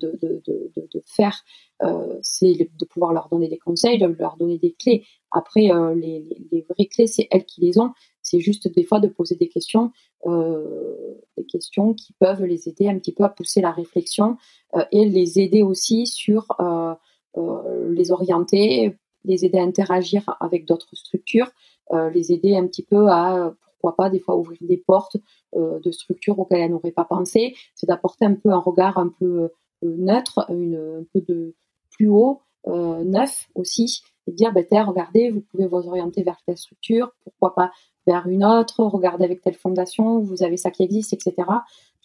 [1.05, 1.43] faire,
[1.83, 5.05] euh, c'est de pouvoir leur donner des conseils, de leur donner des clés.
[5.31, 7.91] Après, euh, les, les, vraies clés, c'est elles qui les ont.
[8.21, 9.91] C'est juste des fois de poser des questions,
[10.25, 14.37] euh, des questions qui peuvent les aider un petit peu à pousser la réflexion
[14.91, 16.47] et les aider aussi sur
[17.35, 21.51] les orienter, les aider à interagir avec d'autres structures,
[22.13, 25.17] les aider un petit peu à pourquoi pas des fois ouvrir des portes
[25.55, 27.55] euh, de structures auxquelles elle n'aurait pas pensé.
[27.73, 29.49] C'est d'apporter un peu un regard un peu
[29.83, 31.55] euh, neutre, une, un peu de
[31.89, 36.57] plus haut, euh, neuf aussi, et dire, ben, regardez, vous pouvez vous orienter vers telle
[36.57, 37.71] structure, pourquoi pas
[38.05, 41.35] vers une autre, regardez avec telle fondation, vous avez ça qui existe, etc.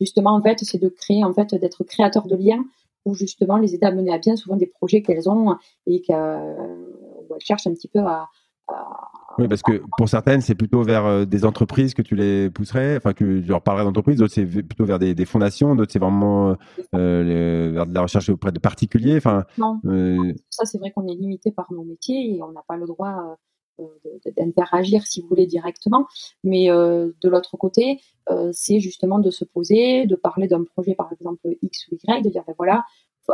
[0.00, 2.64] Justement, en fait, c'est de créer, en fait, d'être créateur de liens
[3.04, 7.38] pour justement les aider à mener à bien souvent des projets qu'elles ont et qu'elles
[7.38, 8.28] cherchent un petit peu à,
[9.38, 12.96] oui, parce que pour certaines, c'est plutôt vers euh, des entreprises que tu les pousserais,
[12.96, 15.98] enfin que tu leur parlerais d'entreprises, d'autres c'est plutôt vers des, des fondations, d'autres c'est
[15.98, 16.56] vraiment
[16.94, 19.16] euh, vers de la recherche auprès de particuliers.
[19.16, 20.32] Enfin, non, euh...
[20.50, 23.36] ça c'est vrai qu'on est limité par nos métiers et on n'a pas le droit
[23.80, 23.84] euh,
[24.36, 26.06] d'interagir si vous voulez directement.
[26.42, 28.00] Mais euh, de l'autre côté,
[28.52, 32.30] c'est justement de se poser, de parler d'un projet par exemple X ou Y, de
[32.30, 32.84] dire ben voilà,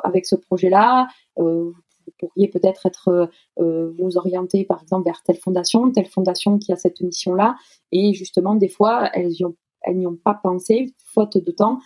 [0.05, 1.75] avec ce projet-là, vous
[2.19, 7.01] pourriez peut-être être, vous orienter par exemple vers telle fondation, telle fondation qui a cette
[7.01, 7.57] mission-là,
[7.91, 11.79] et justement des fois elles n'y ont, pas pensé, faute de temps,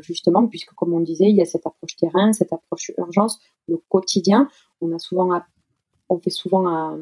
[0.00, 3.78] justement puisque comme on disait, il y a cette approche terrain, cette approche urgence, le
[3.88, 4.48] quotidien.
[4.80, 5.40] On a souvent
[6.08, 6.96] on fait souvent,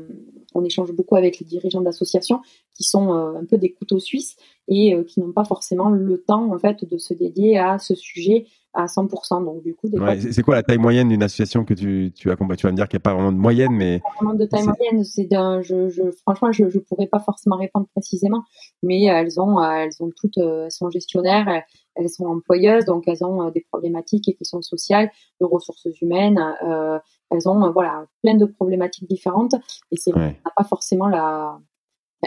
[0.55, 2.41] on échange beaucoup avec les dirigeants d'associations
[2.75, 4.37] qui sont euh, un peu des couteaux suisses
[4.69, 7.95] et euh, qui n'ont pas forcément le temps en fait de se dédier à ce
[7.95, 9.45] sujet à 100%.
[9.45, 9.89] Donc du coup,
[10.33, 12.89] c'est quoi la taille moyenne d'une association que tu tu accompagnes Tu vas me dire
[12.89, 15.05] qu'il n'y a pas vraiment de moyenne, mais pas vraiment de taille moyenne.
[15.05, 18.43] C'est je, je, franchement, je ne pourrais pas forcément répondre précisément,
[18.83, 21.63] mais elles ont elles ont toutes elles sont gestionnaires,
[21.95, 25.09] elles, sont employeuses, donc elles ont des problématiques qui sont sociales,
[25.41, 26.41] de ressources humaines.
[26.67, 26.99] Euh,
[27.31, 29.55] elles ont voilà plein de problématiques différentes
[29.91, 30.37] et c'est ouais.
[30.51, 31.59] Pas forcément la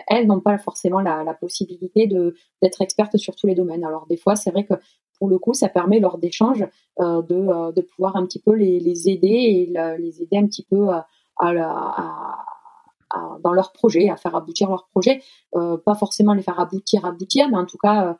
[0.07, 3.83] elles n'ont pas forcément la, possibilité de d'être expertes sur tous les domaines.
[3.83, 4.75] Alors des fois, c'est vrai que
[5.19, 6.65] pour le coup, ça permet lors d'échanges
[6.99, 10.45] euh, de, euh, de, pouvoir un petit peu les, les aider et les aider un
[10.45, 11.07] petit peu à,
[11.39, 12.45] à,
[13.43, 15.23] dans leur projet, à faire aboutir leur projet.
[15.55, 18.17] Euh, pas forcément les faire aboutir, aboutir, mais en tout cas,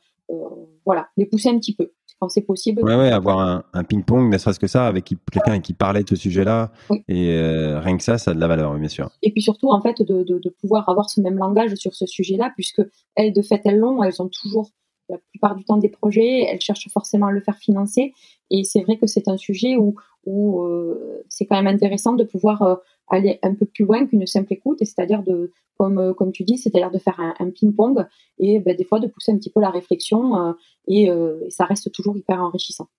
[0.86, 2.84] voilà, les pousser un petit peu quand c'est possible.
[2.84, 6.10] Ouais, ouais, avoir un, un ping-pong, ne serait-ce que ça, avec quelqu'un qui parlait de
[6.10, 6.71] ce sujet-là.
[7.08, 9.10] Et euh, rien que ça, ça a de la valeur, bien sûr.
[9.21, 12.06] Et puis surtout, en fait, de, de, de pouvoir avoir ce même langage sur ce
[12.06, 12.82] sujet-là, puisque
[13.15, 14.71] elles, de fait, elles l'ont, elles ont toujours
[15.10, 18.13] la plupart du temps des projets, elles cherchent forcément à le faire financer.
[18.49, 19.95] Et c'est vrai que c'est un sujet où,
[20.27, 22.75] où euh, c'est quand même intéressant de pouvoir euh,
[23.07, 26.43] aller un peu plus loin qu'une simple écoute, et c'est-à-dire de, comme, euh, comme tu
[26.43, 28.05] dis, c'est-à-dire de faire un, ping-pong
[28.37, 30.53] et ben, des fois de pousser un petit peu la réflexion
[30.87, 31.09] et,
[31.49, 32.89] ça reste toujours hyper enrichissant.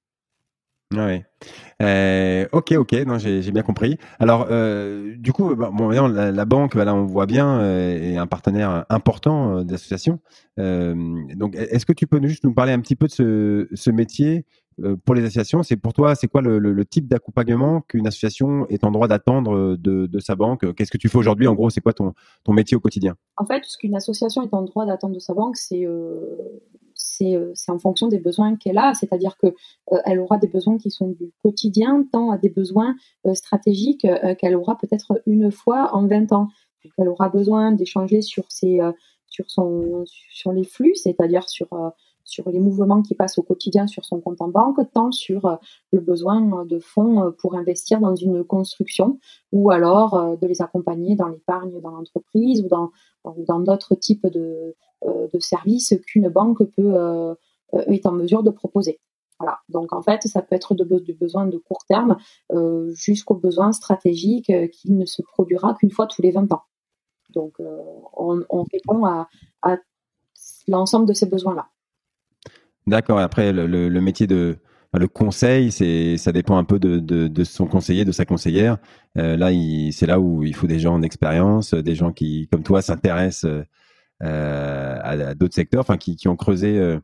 [0.94, 1.26] Ouais.
[2.52, 3.98] ok, ok, non, j'ai bien compris.
[4.18, 4.48] Alors,
[5.18, 5.70] du coup, bah,
[6.30, 10.18] la, banque, là, on voit bien, est un partenaire important d'association.
[10.56, 14.46] donc, est-ce que tu peux juste nous parler un petit peu de ce, métier
[15.04, 18.90] pour les associations, c'est pour toi, c'est quoi le, type d'accompagnement qu'une association est en
[18.90, 20.74] droit d'attendre euh, de, sa banque?
[20.74, 21.46] Qu'est-ce que tu fais aujourd'hui?
[21.46, 22.14] En gros, c'est quoi ton,
[22.48, 23.16] métier au quotidien?
[23.36, 26.24] En fait, ce qu'une association est en droit d'attendre de sa banque, c'est euh,
[26.94, 29.54] c'est en fonction des besoins qu'elle a, c'est-à-dire que
[30.04, 32.94] elle aura des besoins qui sont du quotidien, tant à des besoins
[33.34, 34.06] stratégiques
[34.38, 36.48] qu'elle aura peut-être une fois en 20 ans.
[36.96, 38.80] elle aura besoin d'échanger sur ses
[39.26, 41.68] sur son sur les flux, c'est-à-dire sur
[42.28, 45.56] sur les mouvements qui passent au quotidien sur son compte en banque, tant sur euh,
[45.92, 49.18] le besoin de fonds euh, pour investir dans une construction
[49.50, 54.74] ou alors euh, de les accompagner dans l'épargne dans l'entreprise ou dans d'autres types de,
[55.40, 57.34] services qu'une banque peut
[57.72, 59.00] est en mesure de proposer.
[59.38, 59.58] Voilà.
[59.68, 62.16] Donc en fait, ça peut être de, du besoin de court terme
[62.88, 66.62] jusqu'au besoin stratégique qui ne se produira qu'une fois tous les 20 ans.
[67.30, 67.54] Donc
[68.16, 69.28] on, on, répond à,
[69.62, 69.76] à
[70.66, 71.68] l'ensemble de ces besoins-là.
[72.88, 73.18] D'accord.
[73.18, 74.56] Après, le, métier de
[74.94, 78.78] le conseil, c'est ça dépend un peu de, de, son conseiller, de sa conseillère.
[79.18, 79.50] Euh, là,
[79.92, 83.50] c'est là où il faut des gens d'expérience, des gens qui, comme toi, s'intéressent
[84.22, 86.98] euh, à, d'autres secteurs, enfin qui, qui ont creusé euh,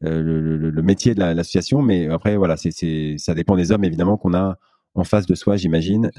[0.00, 1.82] le, métier de l'association.
[1.82, 4.56] mais après, voilà, c'est ça dépend des hommes évidemment qu'on a
[4.94, 6.12] en face de soi, j'imagine,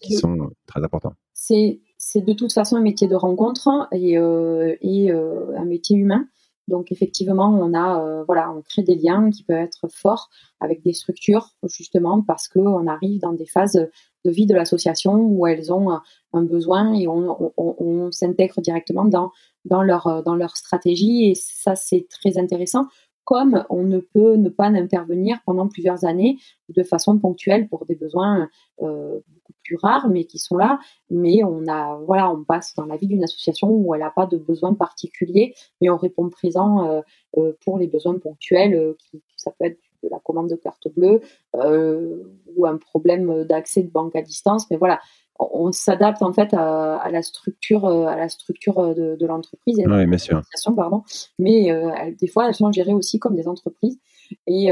[0.00, 1.12] qui sont très importants.
[1.34, 1.78] C'est
[2.16, 6.26] de toute façon un métier de rencontre et, et un métier humain.
[6.68, 10.82] Donc effectivement, on a euh, voilà, on crée des liens qui peuvent être forts avec
[10.82, 13.88] des structures justement parce qu'on arrive dans des phases
[14.24, 15.98] de vie de l'association où elles ont
[16.32, 19.30] un besoin et on, s'intègre directement dans
[19.64, 21.30] dans leur dans leur stratégie.
[21.30, 22.86] Et ça c'est très intéressant
[23.24, 27.94] comme on ne peut ne pas intervenir pendant plusieurs années de façon ponctuelle pour des
[27.94, 28.48] besoins
[28.80, 30.80] euh, beaucoup plus rares, mais qui sont là.
[31.10, 34.26] Mais on a, voilà, on passe dans la vie d'une association où elle n'a pas
[34.26, 37.00] de besoins particuliers, mais on répond présent euh,
[37.38, 41.20] euh, pour les besoins ponctuels, qui, ça peut être de la commande de carte bleue
[41.54, 44.68] ou un problème d'accès de banque à distance.
[44.68, 45.00] Mais voilà,
[45.38, 49.86] on s'adapte en fait à, la structure à la structure euh, euh, de, l'entreprise et
[49.86, 50.42] oui, bien sûr.
[50.76, 51.02] pardon
[51.38, 51.90] mais euh,
[52.20, 53.98] des fois elles sont gérées aussi comme des entreprises
[54.46, 54.70] et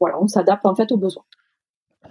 [0.00, 1.24] voilà on s'adapte en fait aux besoins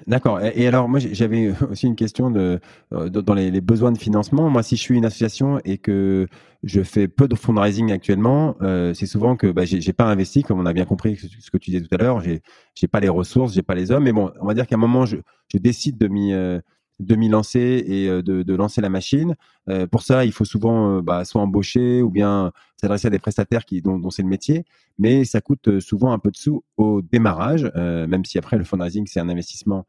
[0.08, 0.42] D'accord.
[0.42, 2.60] Et, alors, moi, j'avais aussi une question de,
[2.92, 4.50] dans les, besoins de financement.
[4.50, 6.28] Moi, si je suis une association et que
[6.64, 8.58] je fais peu de fundraising actuellement,
[8.94, 11.72] c'est souvent que bah, j'ai pas investi, comme on a bien compris ce que tu
[11.72, 12.22] disais tout à l'heure.
[12.22, 14.04] J'ai pas les ressources, j'ai pas les hommes.
[14.04, 15.16] Mais bon, on va dire qu'à un moment, je,
[15.48, 16.34] je décide de m'y
[17.00, 19.36] de m'y lancer et euh, de, lancer la machine.
[19.70, 23.20] Euh, pour ça, il faut souvent euh, bah, soit embaucher ou bien s'adresser à des
[23.20, 24.66] prestataires qui, dont, c'est le métier,
[24.98, 29.08] mais ça coûte souvent un peu de sous au démarrage, même si après le fundraising
[29.08, 29.86] c'est un investissement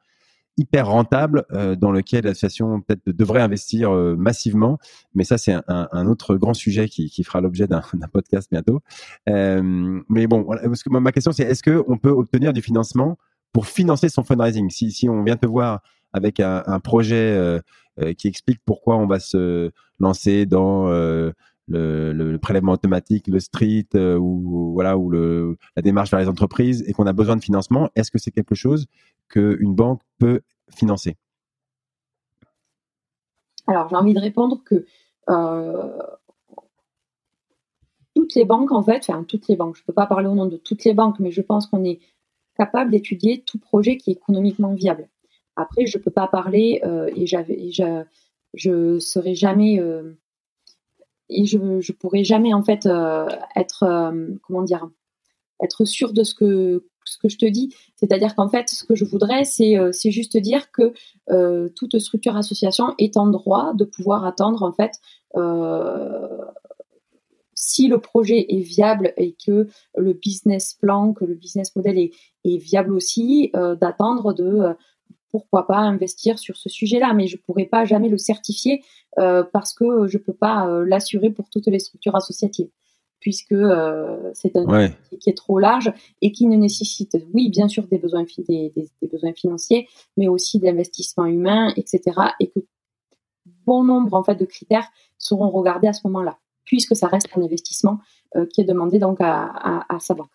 [0.57, 1.45] hyper rentable
[1.79, 4.79] dans lequel l'association peut-être devrait investir massivement,
[5.15, 8.81] mais ça c'est un, autre grand sujet qui, qui fera l'objet d'un podcast bientôt.
[9.27, 13.19] mais bon, parce que ma question c'est est-ce que on peut obtenir du financement
[13.53, 14.71] pour financer son fundraising?
[14.71, 15.83] Si, si on vient te voir
[16.17, 17.61] avec un, projet
[18.19, 20.89] qui explique pourquoi on va se lancer dans
[21.69, 26.93] le, prélèvement automatique, le street ou voilà ou le, la démarche vers les entreprises et
[26.93, 28.87] qu'on a besoin de financement, est-ce que c'est quelque chose
[29.29, 31.17] qu'une banque peut financer?
[33.67, 34.87] Alors j'ai envie de répondre que
[38.17, 40.35] toutes les banques, en fait, enfin toutes les banques, je ne peux pas parler au
[40.35, 42.01] nom de toutes les banques, mais je pense qu'on est
[42.57, 45.09] capable d'étudier tout projet qui est économiquement viable.
[45.57, 47.27] Après, je ne peux pas parler euh, et,
[48.55, 50.19] je serai jamais euh,
[51.29, 54.87] et je ne pourrai jamais en fait euh, être comment dire
[55.63, 57.75] être sûr de ce que ce que je te dis.
[57.97, 60.93] C'est-à-dire qu'en fait, ce que je voudrais, c'est juste dire que
[61.69, 64.93] toute structure association est en droit de pouvoir attendre en fait
[67.59, 72.57] si le projet est viable et que le business plan, que le business model est,
[72.59, 74.77] viable aussi, d'attendre de
[75.31, 77.13] pourquoi pas investir sur ce sujet-là.
[77.15, 78.83] Mais je pourrais pas jamais le certifier
[79.19, 82.69] euh, parce que je peux pas l'assurer pour toutes les structures associatives
[83.19, 83.57] puisque
[84.35, 84.93] c'est un ouais.
[85.21, 89.09] qui est trop large et qui ne nécessite, oui, bien sûr, des besoins, des, des
[89.09, 92.03] besoins financiers, mais aussi d'investissement humain, etc.
[92.39, 92.61] Et que
[93.67, 94.87] bon nombre en fait de critères
[95.19, 98.01] seront regardés à ce moment-là puisque ça reste un investissement
[98.35, 100.29] euh, qui est demandé donc à, sa banque.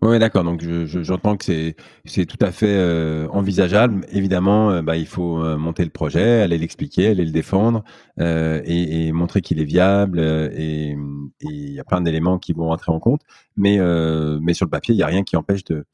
[0.00, 0.44] Oui, d'accord.
[0.44, 4.04] Donc, j'entends que c'est tout à fait euh, envisageable.
[4.10, 7.84] Évidemment, euh, bah, il faut monter le projet, aller l'expliquer, aller le défendre
[8.18, 10.18] et, montrer qu'il est viable.
[10.18, 10.96] et
[11.40, 13.22] il y a plein d'éléments qui vont rentrer en compte.
[13.56, 13.78] Mais,
[14.40, 15.84] mais sur le papier, il n'y a rien qui empêche de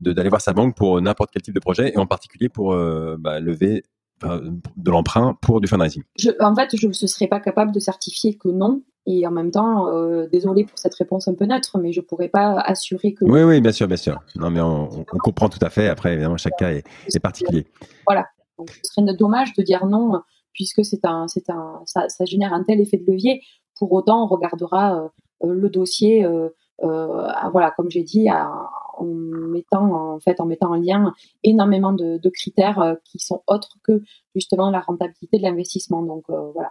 [0.00, 2.76] d'aller voir sa banque pour n'importe quel type de projet et en particulier pour
[3.18, 3.84] bah, lever
[4.22, 6.02] de l'emprunt pour du fundraising
[6.40, 8.82] En fait, je ne serais pas capable de certifier que non.
[9.06, 12.06] Et en même temps, euh, désolé pour cette réponse un peu neutre, mais je ne
[12.06, 13.24] pourrais pas assurer que.
[13.24, 14.18] Oui, oui, bien sûr, bien sûr.
[14.36, 15.88] Non, mais on, comprend tout à fait.
[15.88, 17.66] Après, évidemment, chaque cas est, particulier.
[18.06, 18.26] Voilà.
[18.58, 20.22] Donc, ce serait dommage de dire non,
[20.54, 23.42] puisque c'est un, c'est un, ça, génère un tel effet de levier.
[23.78, 25.10] Pour autant, on regardera
[25.44, 26.24] euh, le dossier.
[26.24, 26.48] Euh,
[26.82, 31.12] euh, voilà, comme j'ai dit, en mettant en fait en mettant en lien
[31.42, 34.02] énormément de, critères qui sont autres que
[34.34, 36.02] justement la rentabilité de l'investissement.
[36.02, 36.70] Donc voilà.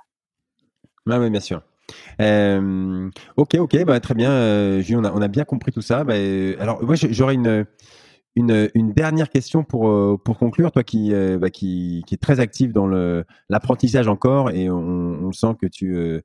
[1.05, 1.61] oui, bien sûr.
[3.37, 6.03] Ok, ok, bah, très bien, Jules, on a, bien compris tout ça.
[6.03, 6.15] Bah,
[6.59, 10.71] alors, moi, j'aurais une, dernière question pour, pour conclure.
[10.71, 12.87] Toi qui, bah, est très actif dans
[13.49, 16.23] l'apprentissage encore, et on, on, sent que tu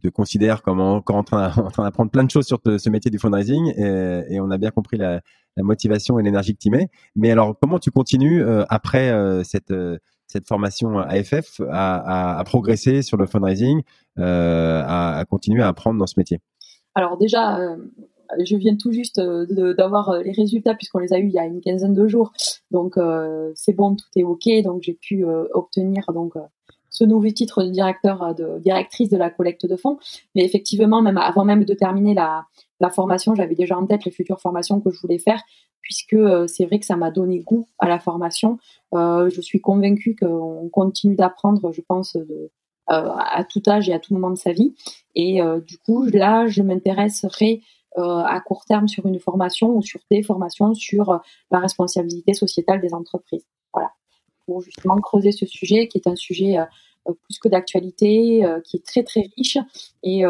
[0.00, 3.10] te considères comme encore en train, en train d'apprendre plein de choses sur ce métier
[3.10, 5.20] du fundraising et, on a bien compris la,
[5.56, 6.88] la motivation et l'énergie que tu mets.
[7.16, 9.98] Mais alors, comment tu continues euh, après euh, cette, euh,
[10.32, 13.82] cette formation AFF à, à, à, progresser sur le fundraising,
[14.16, 16.40] à, à, continuer à apprendre dans ce métier
[16.94, 17.58] Alors déjà,
[18.42, 21.60] je viens tout juste d'avoir les résultats puisqu'on les a eus il y a une
[21.60, 22.32] quinzaine de jours.
[22.70, 22.94] Donc
[23.54, 24.48] c'est bon, tout est ok.
[24.64, 26.34] Donc j'ai pu obtenir donc
[26.92, 29.98] ce nouveau titre de directeur, euh, de directrice de la collecte de fonds.
[30.36, 32.44] Mais effectivement, même avant même de terminer la,
[32.78, 35.42] la formation, j'avais déjà en tête les futures formations que je voulais faire,
[35.82, 38.58] puisque euh, c'est vrai que ça m'a donné goût à la formation.
[38.94, 42.50] Euh, je suis convaincue qu'on continue d'apprendre, je pense, de,
[42.88, 44.74] à tout âge et à tout moment de sa vie.
[45.14, 47.62] Et du coup, là, je m'intéresserai
[47.96, 52.92] à court terme sur une formation ou sur des formations sur la responsabilité sociétale des
[52.92, 53.46] entreprises.
[53.72, 53.92] Voilà
[54.46, 56.64] pour justement creuser ce sujet qui est un sujet euh,
[57.08, 59.58] euh, plus que d'actualité, euh, qui est très très riche
[60.02, 60.22] et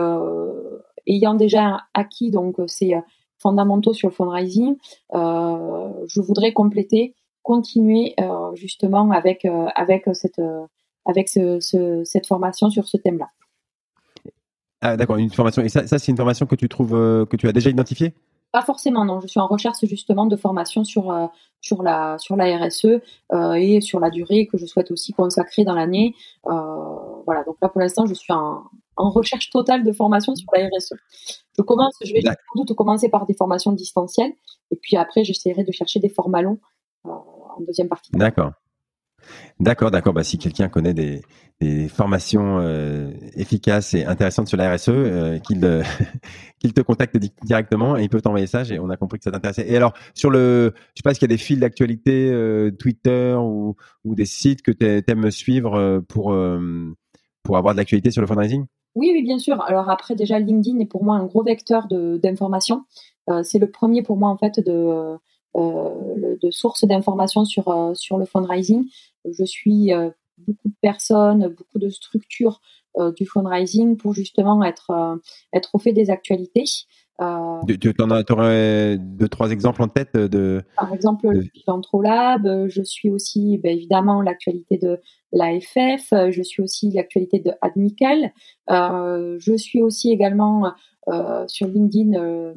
[1.07, 2.95] ayant déjà acquis donc ces
[3.43, 4.77] fondamentaux sur le fundraising,
[5.13, 8.15] je voudrais compléter, continuer
[8.55, 10.41] justement avec avec cette
[11.05, 13.29] avec ce, cette formation sur ce thème-là.
[14.81, 15.63] Ah, d'accord, une formation.
[15.63, 16.91] Et ça, ça c'est une formation que tu trouves
[17.27, 18.15] que tu as déjà identifiée?
[18.53, 19.21] Pas forcément, non.
[19.21, 21.27] Je suis en recherche justement de formation sur, euh,
[21.61, 22.85] sur, la, sur la RSE
[23.33, 26.15] euh, et sur la durée que je souhaite aussi consacrer dans l'année.
[26.47, 26.53] Euh,
[27.25, 28.62] voilà, donc là pour l'instant, je suis en,
[28.97, 30.95] en, recherche totale de formation sur la RSE.
[31.57, 34.33] Je commence, je vais sans doute commencer par des formations distancielles
[34.71, 36.59] et puis après, j'essaierai de chercher des formats longs
[37.05, 38.11] en deuxième partie.
[38.12, 38.53] D'accord.
[39.61, 40.13] D'accord, d'accord.
[40.13, 41.23] Bah, si quelqu'un connaît des,
[41.89, 45.85] formations euh, efficaces et intéressantes sur la RSE, euh, qu'il euh,
[46.59, 48.63] qu'il te contacte directement et il peut t'envoyer ça.
[48.65, 49.71] Et on a compris que ça t'intéressait.
[49.71, 52.33] Et alors, sur le, je sais pas, est-ce qu'il y a des fils d'actualité,
[52.81, 58.65] Twitter ou, des sites que tu aimes suivre pour, avoir de l'actualité sur le fundraising?
[58.96, 59.63] Oui, oui, bien sûr.
[59.63, 62.83] Alors après, déjà, LinkedIn est pour moi un gros vecteur d'information.
[63.44, 65.17] c'est le premier pour moi, en fait, de
[65.55, 68.87] de sources d'informations sur, sur le fundraising.
[69.25, 72.60] Je suis euh, beaucoup de personnes, beaucoup de structures
[73.16, 75.18] du fundraising pour justement être,
[75.54, 76.64] être au fait des actualités.
[77.66, 80.62] tu, tu en aurais deux, trois exemples en tête de.
[80.77, 81.40] Par exemple, de...
[81.40, 85.00] le Je suis aussi, ben, évidemment, l'actualité de
[85.33, 86.12] l'AFF.
[86.31, 88.33] Je suis aussi l'actualité de Admical.
[88.70, 90.73] Euh, je suis aussi également
[91.08, 92.54] euh, sur LinkedIn euh,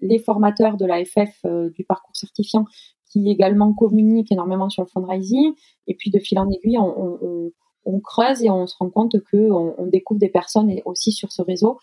[0.00, 1.44] les formateurs de l'AFF
[1.74, 2.66] du parcours certifiant
[3.14, 5.52] qui également communiquent énormément sur le fundraising.
[5.86, 7.52] Et puis, de fil en aiguille, on,
[7.86, 11.42] on, creuse et on se rend compte que on, découvre des personnes aussi sur ce
[11.42, 11.78] réseau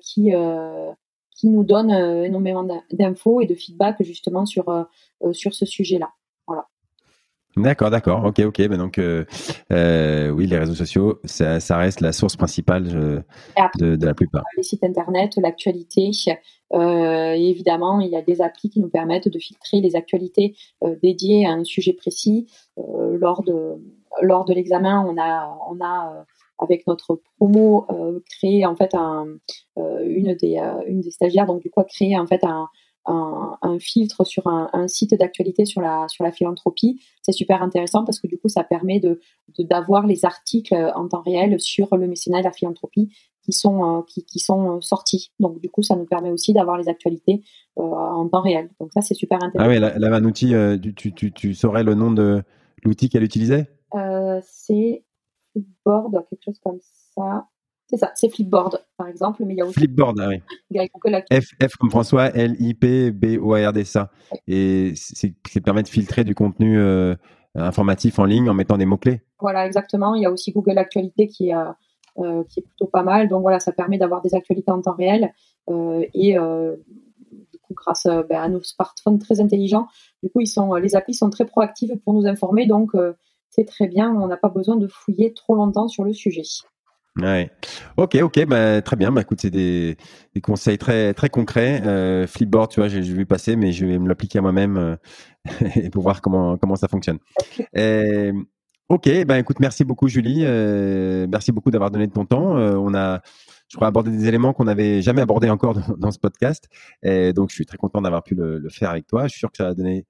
[0.00, 0.32] qui
[1.40, 4.84] qui nous donne euh, énormément d'infos et de feedback justement sur, euh,
[5.24, 6.10] euh, sur ce sujet-là.
[7.56, 8.24] D'accord, d'accord.
[8.24, 8.68] Ok, ok.
[8.68, 14.14] Ben donc, oui, les réseaux sociaux, ça, ça, reste la source principale de, de, la
[14.14, 14.44] plupart.
[14.56, 16.10] Les sites internet, l'actualité.
[16.72, 20.56] évidemment, il y a des applis qui nous permettent de filtrer les actualités
[21.02, 22.46] dédiées à un sujet précis.
[22.76, 23.76] lors de
[24.22, 26.24] lors de l'examen, on a on a
[26.60, 29.26] avec notre promo euh, créer en fait un,
[29.78, 32.68] euh, une des euh, une des stagiaires donc du coup créer en fait un,
[33.10, 37.02] un, un, filtre sur un, un site d'actualité sur la sur la philanthropie.
[37.22, 39.20] C'est super intéressant parce que du coup, ça permet de
[39.58, 43.10] d'avoir les articles en temps réel sur le mécénat et la philanthropie
[43.42, 45.32] qui sont qui, qui, sont sortis.
[45.40, 47.42] Donc du coup, ça nous permet aussi d'avoir les actualités
[47.78, 48.70] euh, en temps réel.
[48.80, 49.70] Donc ça, c'est super intéressant.
[49.70, 50.54] Ah oui, là, là un outil,
[50.96, 52.42] tu, tu, tu, saurais le nom de
[52.84, 53.68] l'outil qu'elle utilisait?
[54.42, 55.04] C'est
[55.52, 56.78] Flipboard, quelque chose comme
[57.14, 57.46] ça.
[57.90, 60.40] C'est ça, c'est Flipboard, par exemple, mais il y a aussi Flipboard, ah oui.
[61.32, 64.12] F, F comme François, L, I, P, B, O, R, D, ça.
[64.46, 67.16] Et c'est permet de filtrer du contenu euh,
[67.56, 69.22] informatif en ligne en mettant des mots-clés.
[69.40, 70.14] Voilà, exactement.
[70.14, 71.64] Il y a aussi Google Actualité qui, euh,
[72.18, 73.28] euh, qui est plutôt pas mal.
[73.28, 75.32] Donc voilà, ça permet d'avoir des actualités en temps réel.
[75.68, 79.88] et du coup, grâce ben, à nos smartphones très intelligents,
[80.22, 82.66] du coup, ils sont, les applis sont très proactives pour nous informer.
[82.66, 82.92] Donc,
[83.48, 84.14] c'est très bien.
[84.14, 86.44] On n'a pas besoin de fouiller trop longtemps sur le sujet.
[87.16, 87.50] Ouais.
[87.96, 89.10] Ok, ok, bah, très bien.
[89.10, 89.96] Bah, écoute, c'est des,
[90.34, 91.82] des, conseils très très concrets.
[91.84, 94.96] Euh, Flipboard, tu vois, j'ai vu passer, mais je vais me l'appliquer à moi-même euh,
[95.76, 97.18] et pour voir comment comment ça fonctionne.
[97.74, 98.32] Et,
[98.88, 100.44] ok, bah écoute, merci beaucoup Julie.
[100.44, 102.56] Euh, merci beaucoup d'avoir donné de ton temps.
[102.56, 103.20] Euh, on a,
[103.68, 106.68] je crois, abordé des éléments qu'on n'avait jamais abordés encore dans, dans, ce podcast.
[107.02, 109.24] Et donc, je suis très content d'avoir pu le, le, faire avec toi.
[109.24, 110.06] Je suis sûr que ça va donner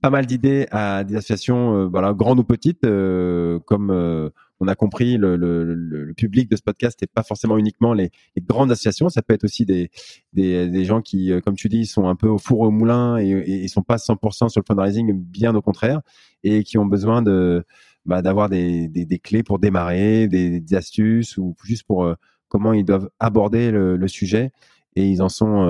[0.00, 4.30] pas mal d'idées à des associations, euh, voilà, grandes ou petites, euh, comme euh,
[4.60, 8.10] on a compris, le, le, le, public de ce podcast n'est pas forcément uniquement les,
[8.40, 9.90] grandes associations, ça peut être aussi des,
[10.32, 13.28] des, des, gens qui, comme tu dis, sont un peu au four au moulin et,
[13.46, 16.00] ils sont pas 100% sur le fundraising, bien au contraire,
[16.42, 17.64] et qui ont besoin de
[18.04, 22.12] bah, d'avoir des, des, des, clés pour démarrer, des, astuces ou juste pour
[22.48, 24.50] comment ils doivent aborder le, le, sujet.
[24.96, 25.66] Et ils en sont,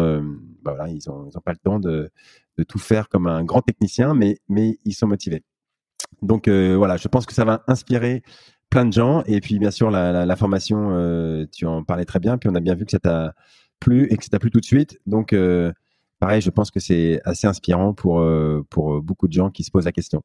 [0.63, 2.11] bah voilà, ils ont, ils ont pas le temps de,
[2.59, 5.43] de tout faire comme un grand technicien, mais, mais ils sont motivés.
[6.23, 8.23] Donc euh, voilà, je pense que ça va inspirer
[8.71, 9.23] plein de gens.
[9.27, 12.39] Et puis bien sûr, la, la, formation, euh, tu en parlais très bien.
[12.39, 13.35] Puis on a bien vu que ça t'a
[13.81, 14.99] plu et que ça t'a plu tout de suite.
[15.07, 15.73] Donc euh,
[16.21, 18.25] pareil, je pense que c'est assez inspirant pour,
[18.71, 20.23] pour beaucoup de gens qui se posent la question.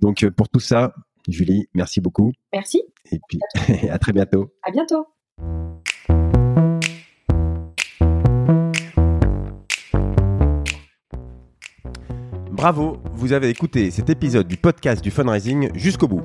[0.00, 0.94] Donc pour tout ça,
[1.28, 2.32] Julie, merci beaucoup.
[2.52, 2.82] Merci.
[3.10, 3.40] Et puis
[3.90, 4.52] à très bientôt.
[4.62, 5.06] À bientôt.
[12.50, 16.22] Bravo, vous avez écouté cet épisode du podcast du fundraising jusqu'au bout.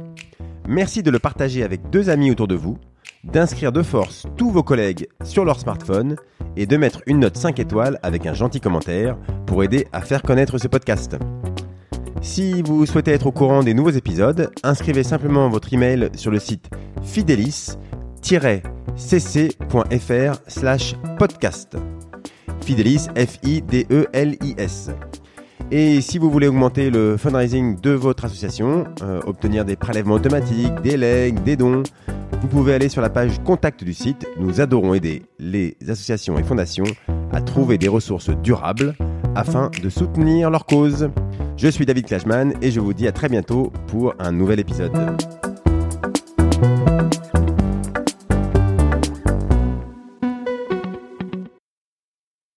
[0.67, 2.77] Merci de le partager avec deux amis autour de vous,
[3.23, 6.17] d'inscrire de force tous vos collègues sur leur smartphone
[6.57, 10.21] et de mettre une note 5 étoiles avec un gentil commentaire pour aider à faire
[10.21, 11.15] connaître ce podcast.
[12.21, 16.39] Si vous souhaitez être au courant des nouveaux épisodes, inscrivez simplement votre email sur le
[16.39, 16.69] site
[17.01, 17.77] fidelis-cc.fr
[20.47, 21.77] slash podcast.
[22.61, 24.89] Fidelis, F-I-D-E-L-I-S.
[25.69, 30.73] Et si vous voulez augmenter le fundraising de votre association, euh, obtenir des prélèvements automatiques,
[30.81, 31.83] des legs, des dons,
[32.41, 34.25] vous pouvez aller sur la page contact du site.
[34.39, 36.85] Nous adorons aider les associations et fondations
[37.33, 38.95] à trouver des ressources durables
[39.35, 41.09] afin de soutenir leur cause.
[41.57, 44.93] Je suis David Klashman et je vous dis à très bientôt pour un nouvel épisode.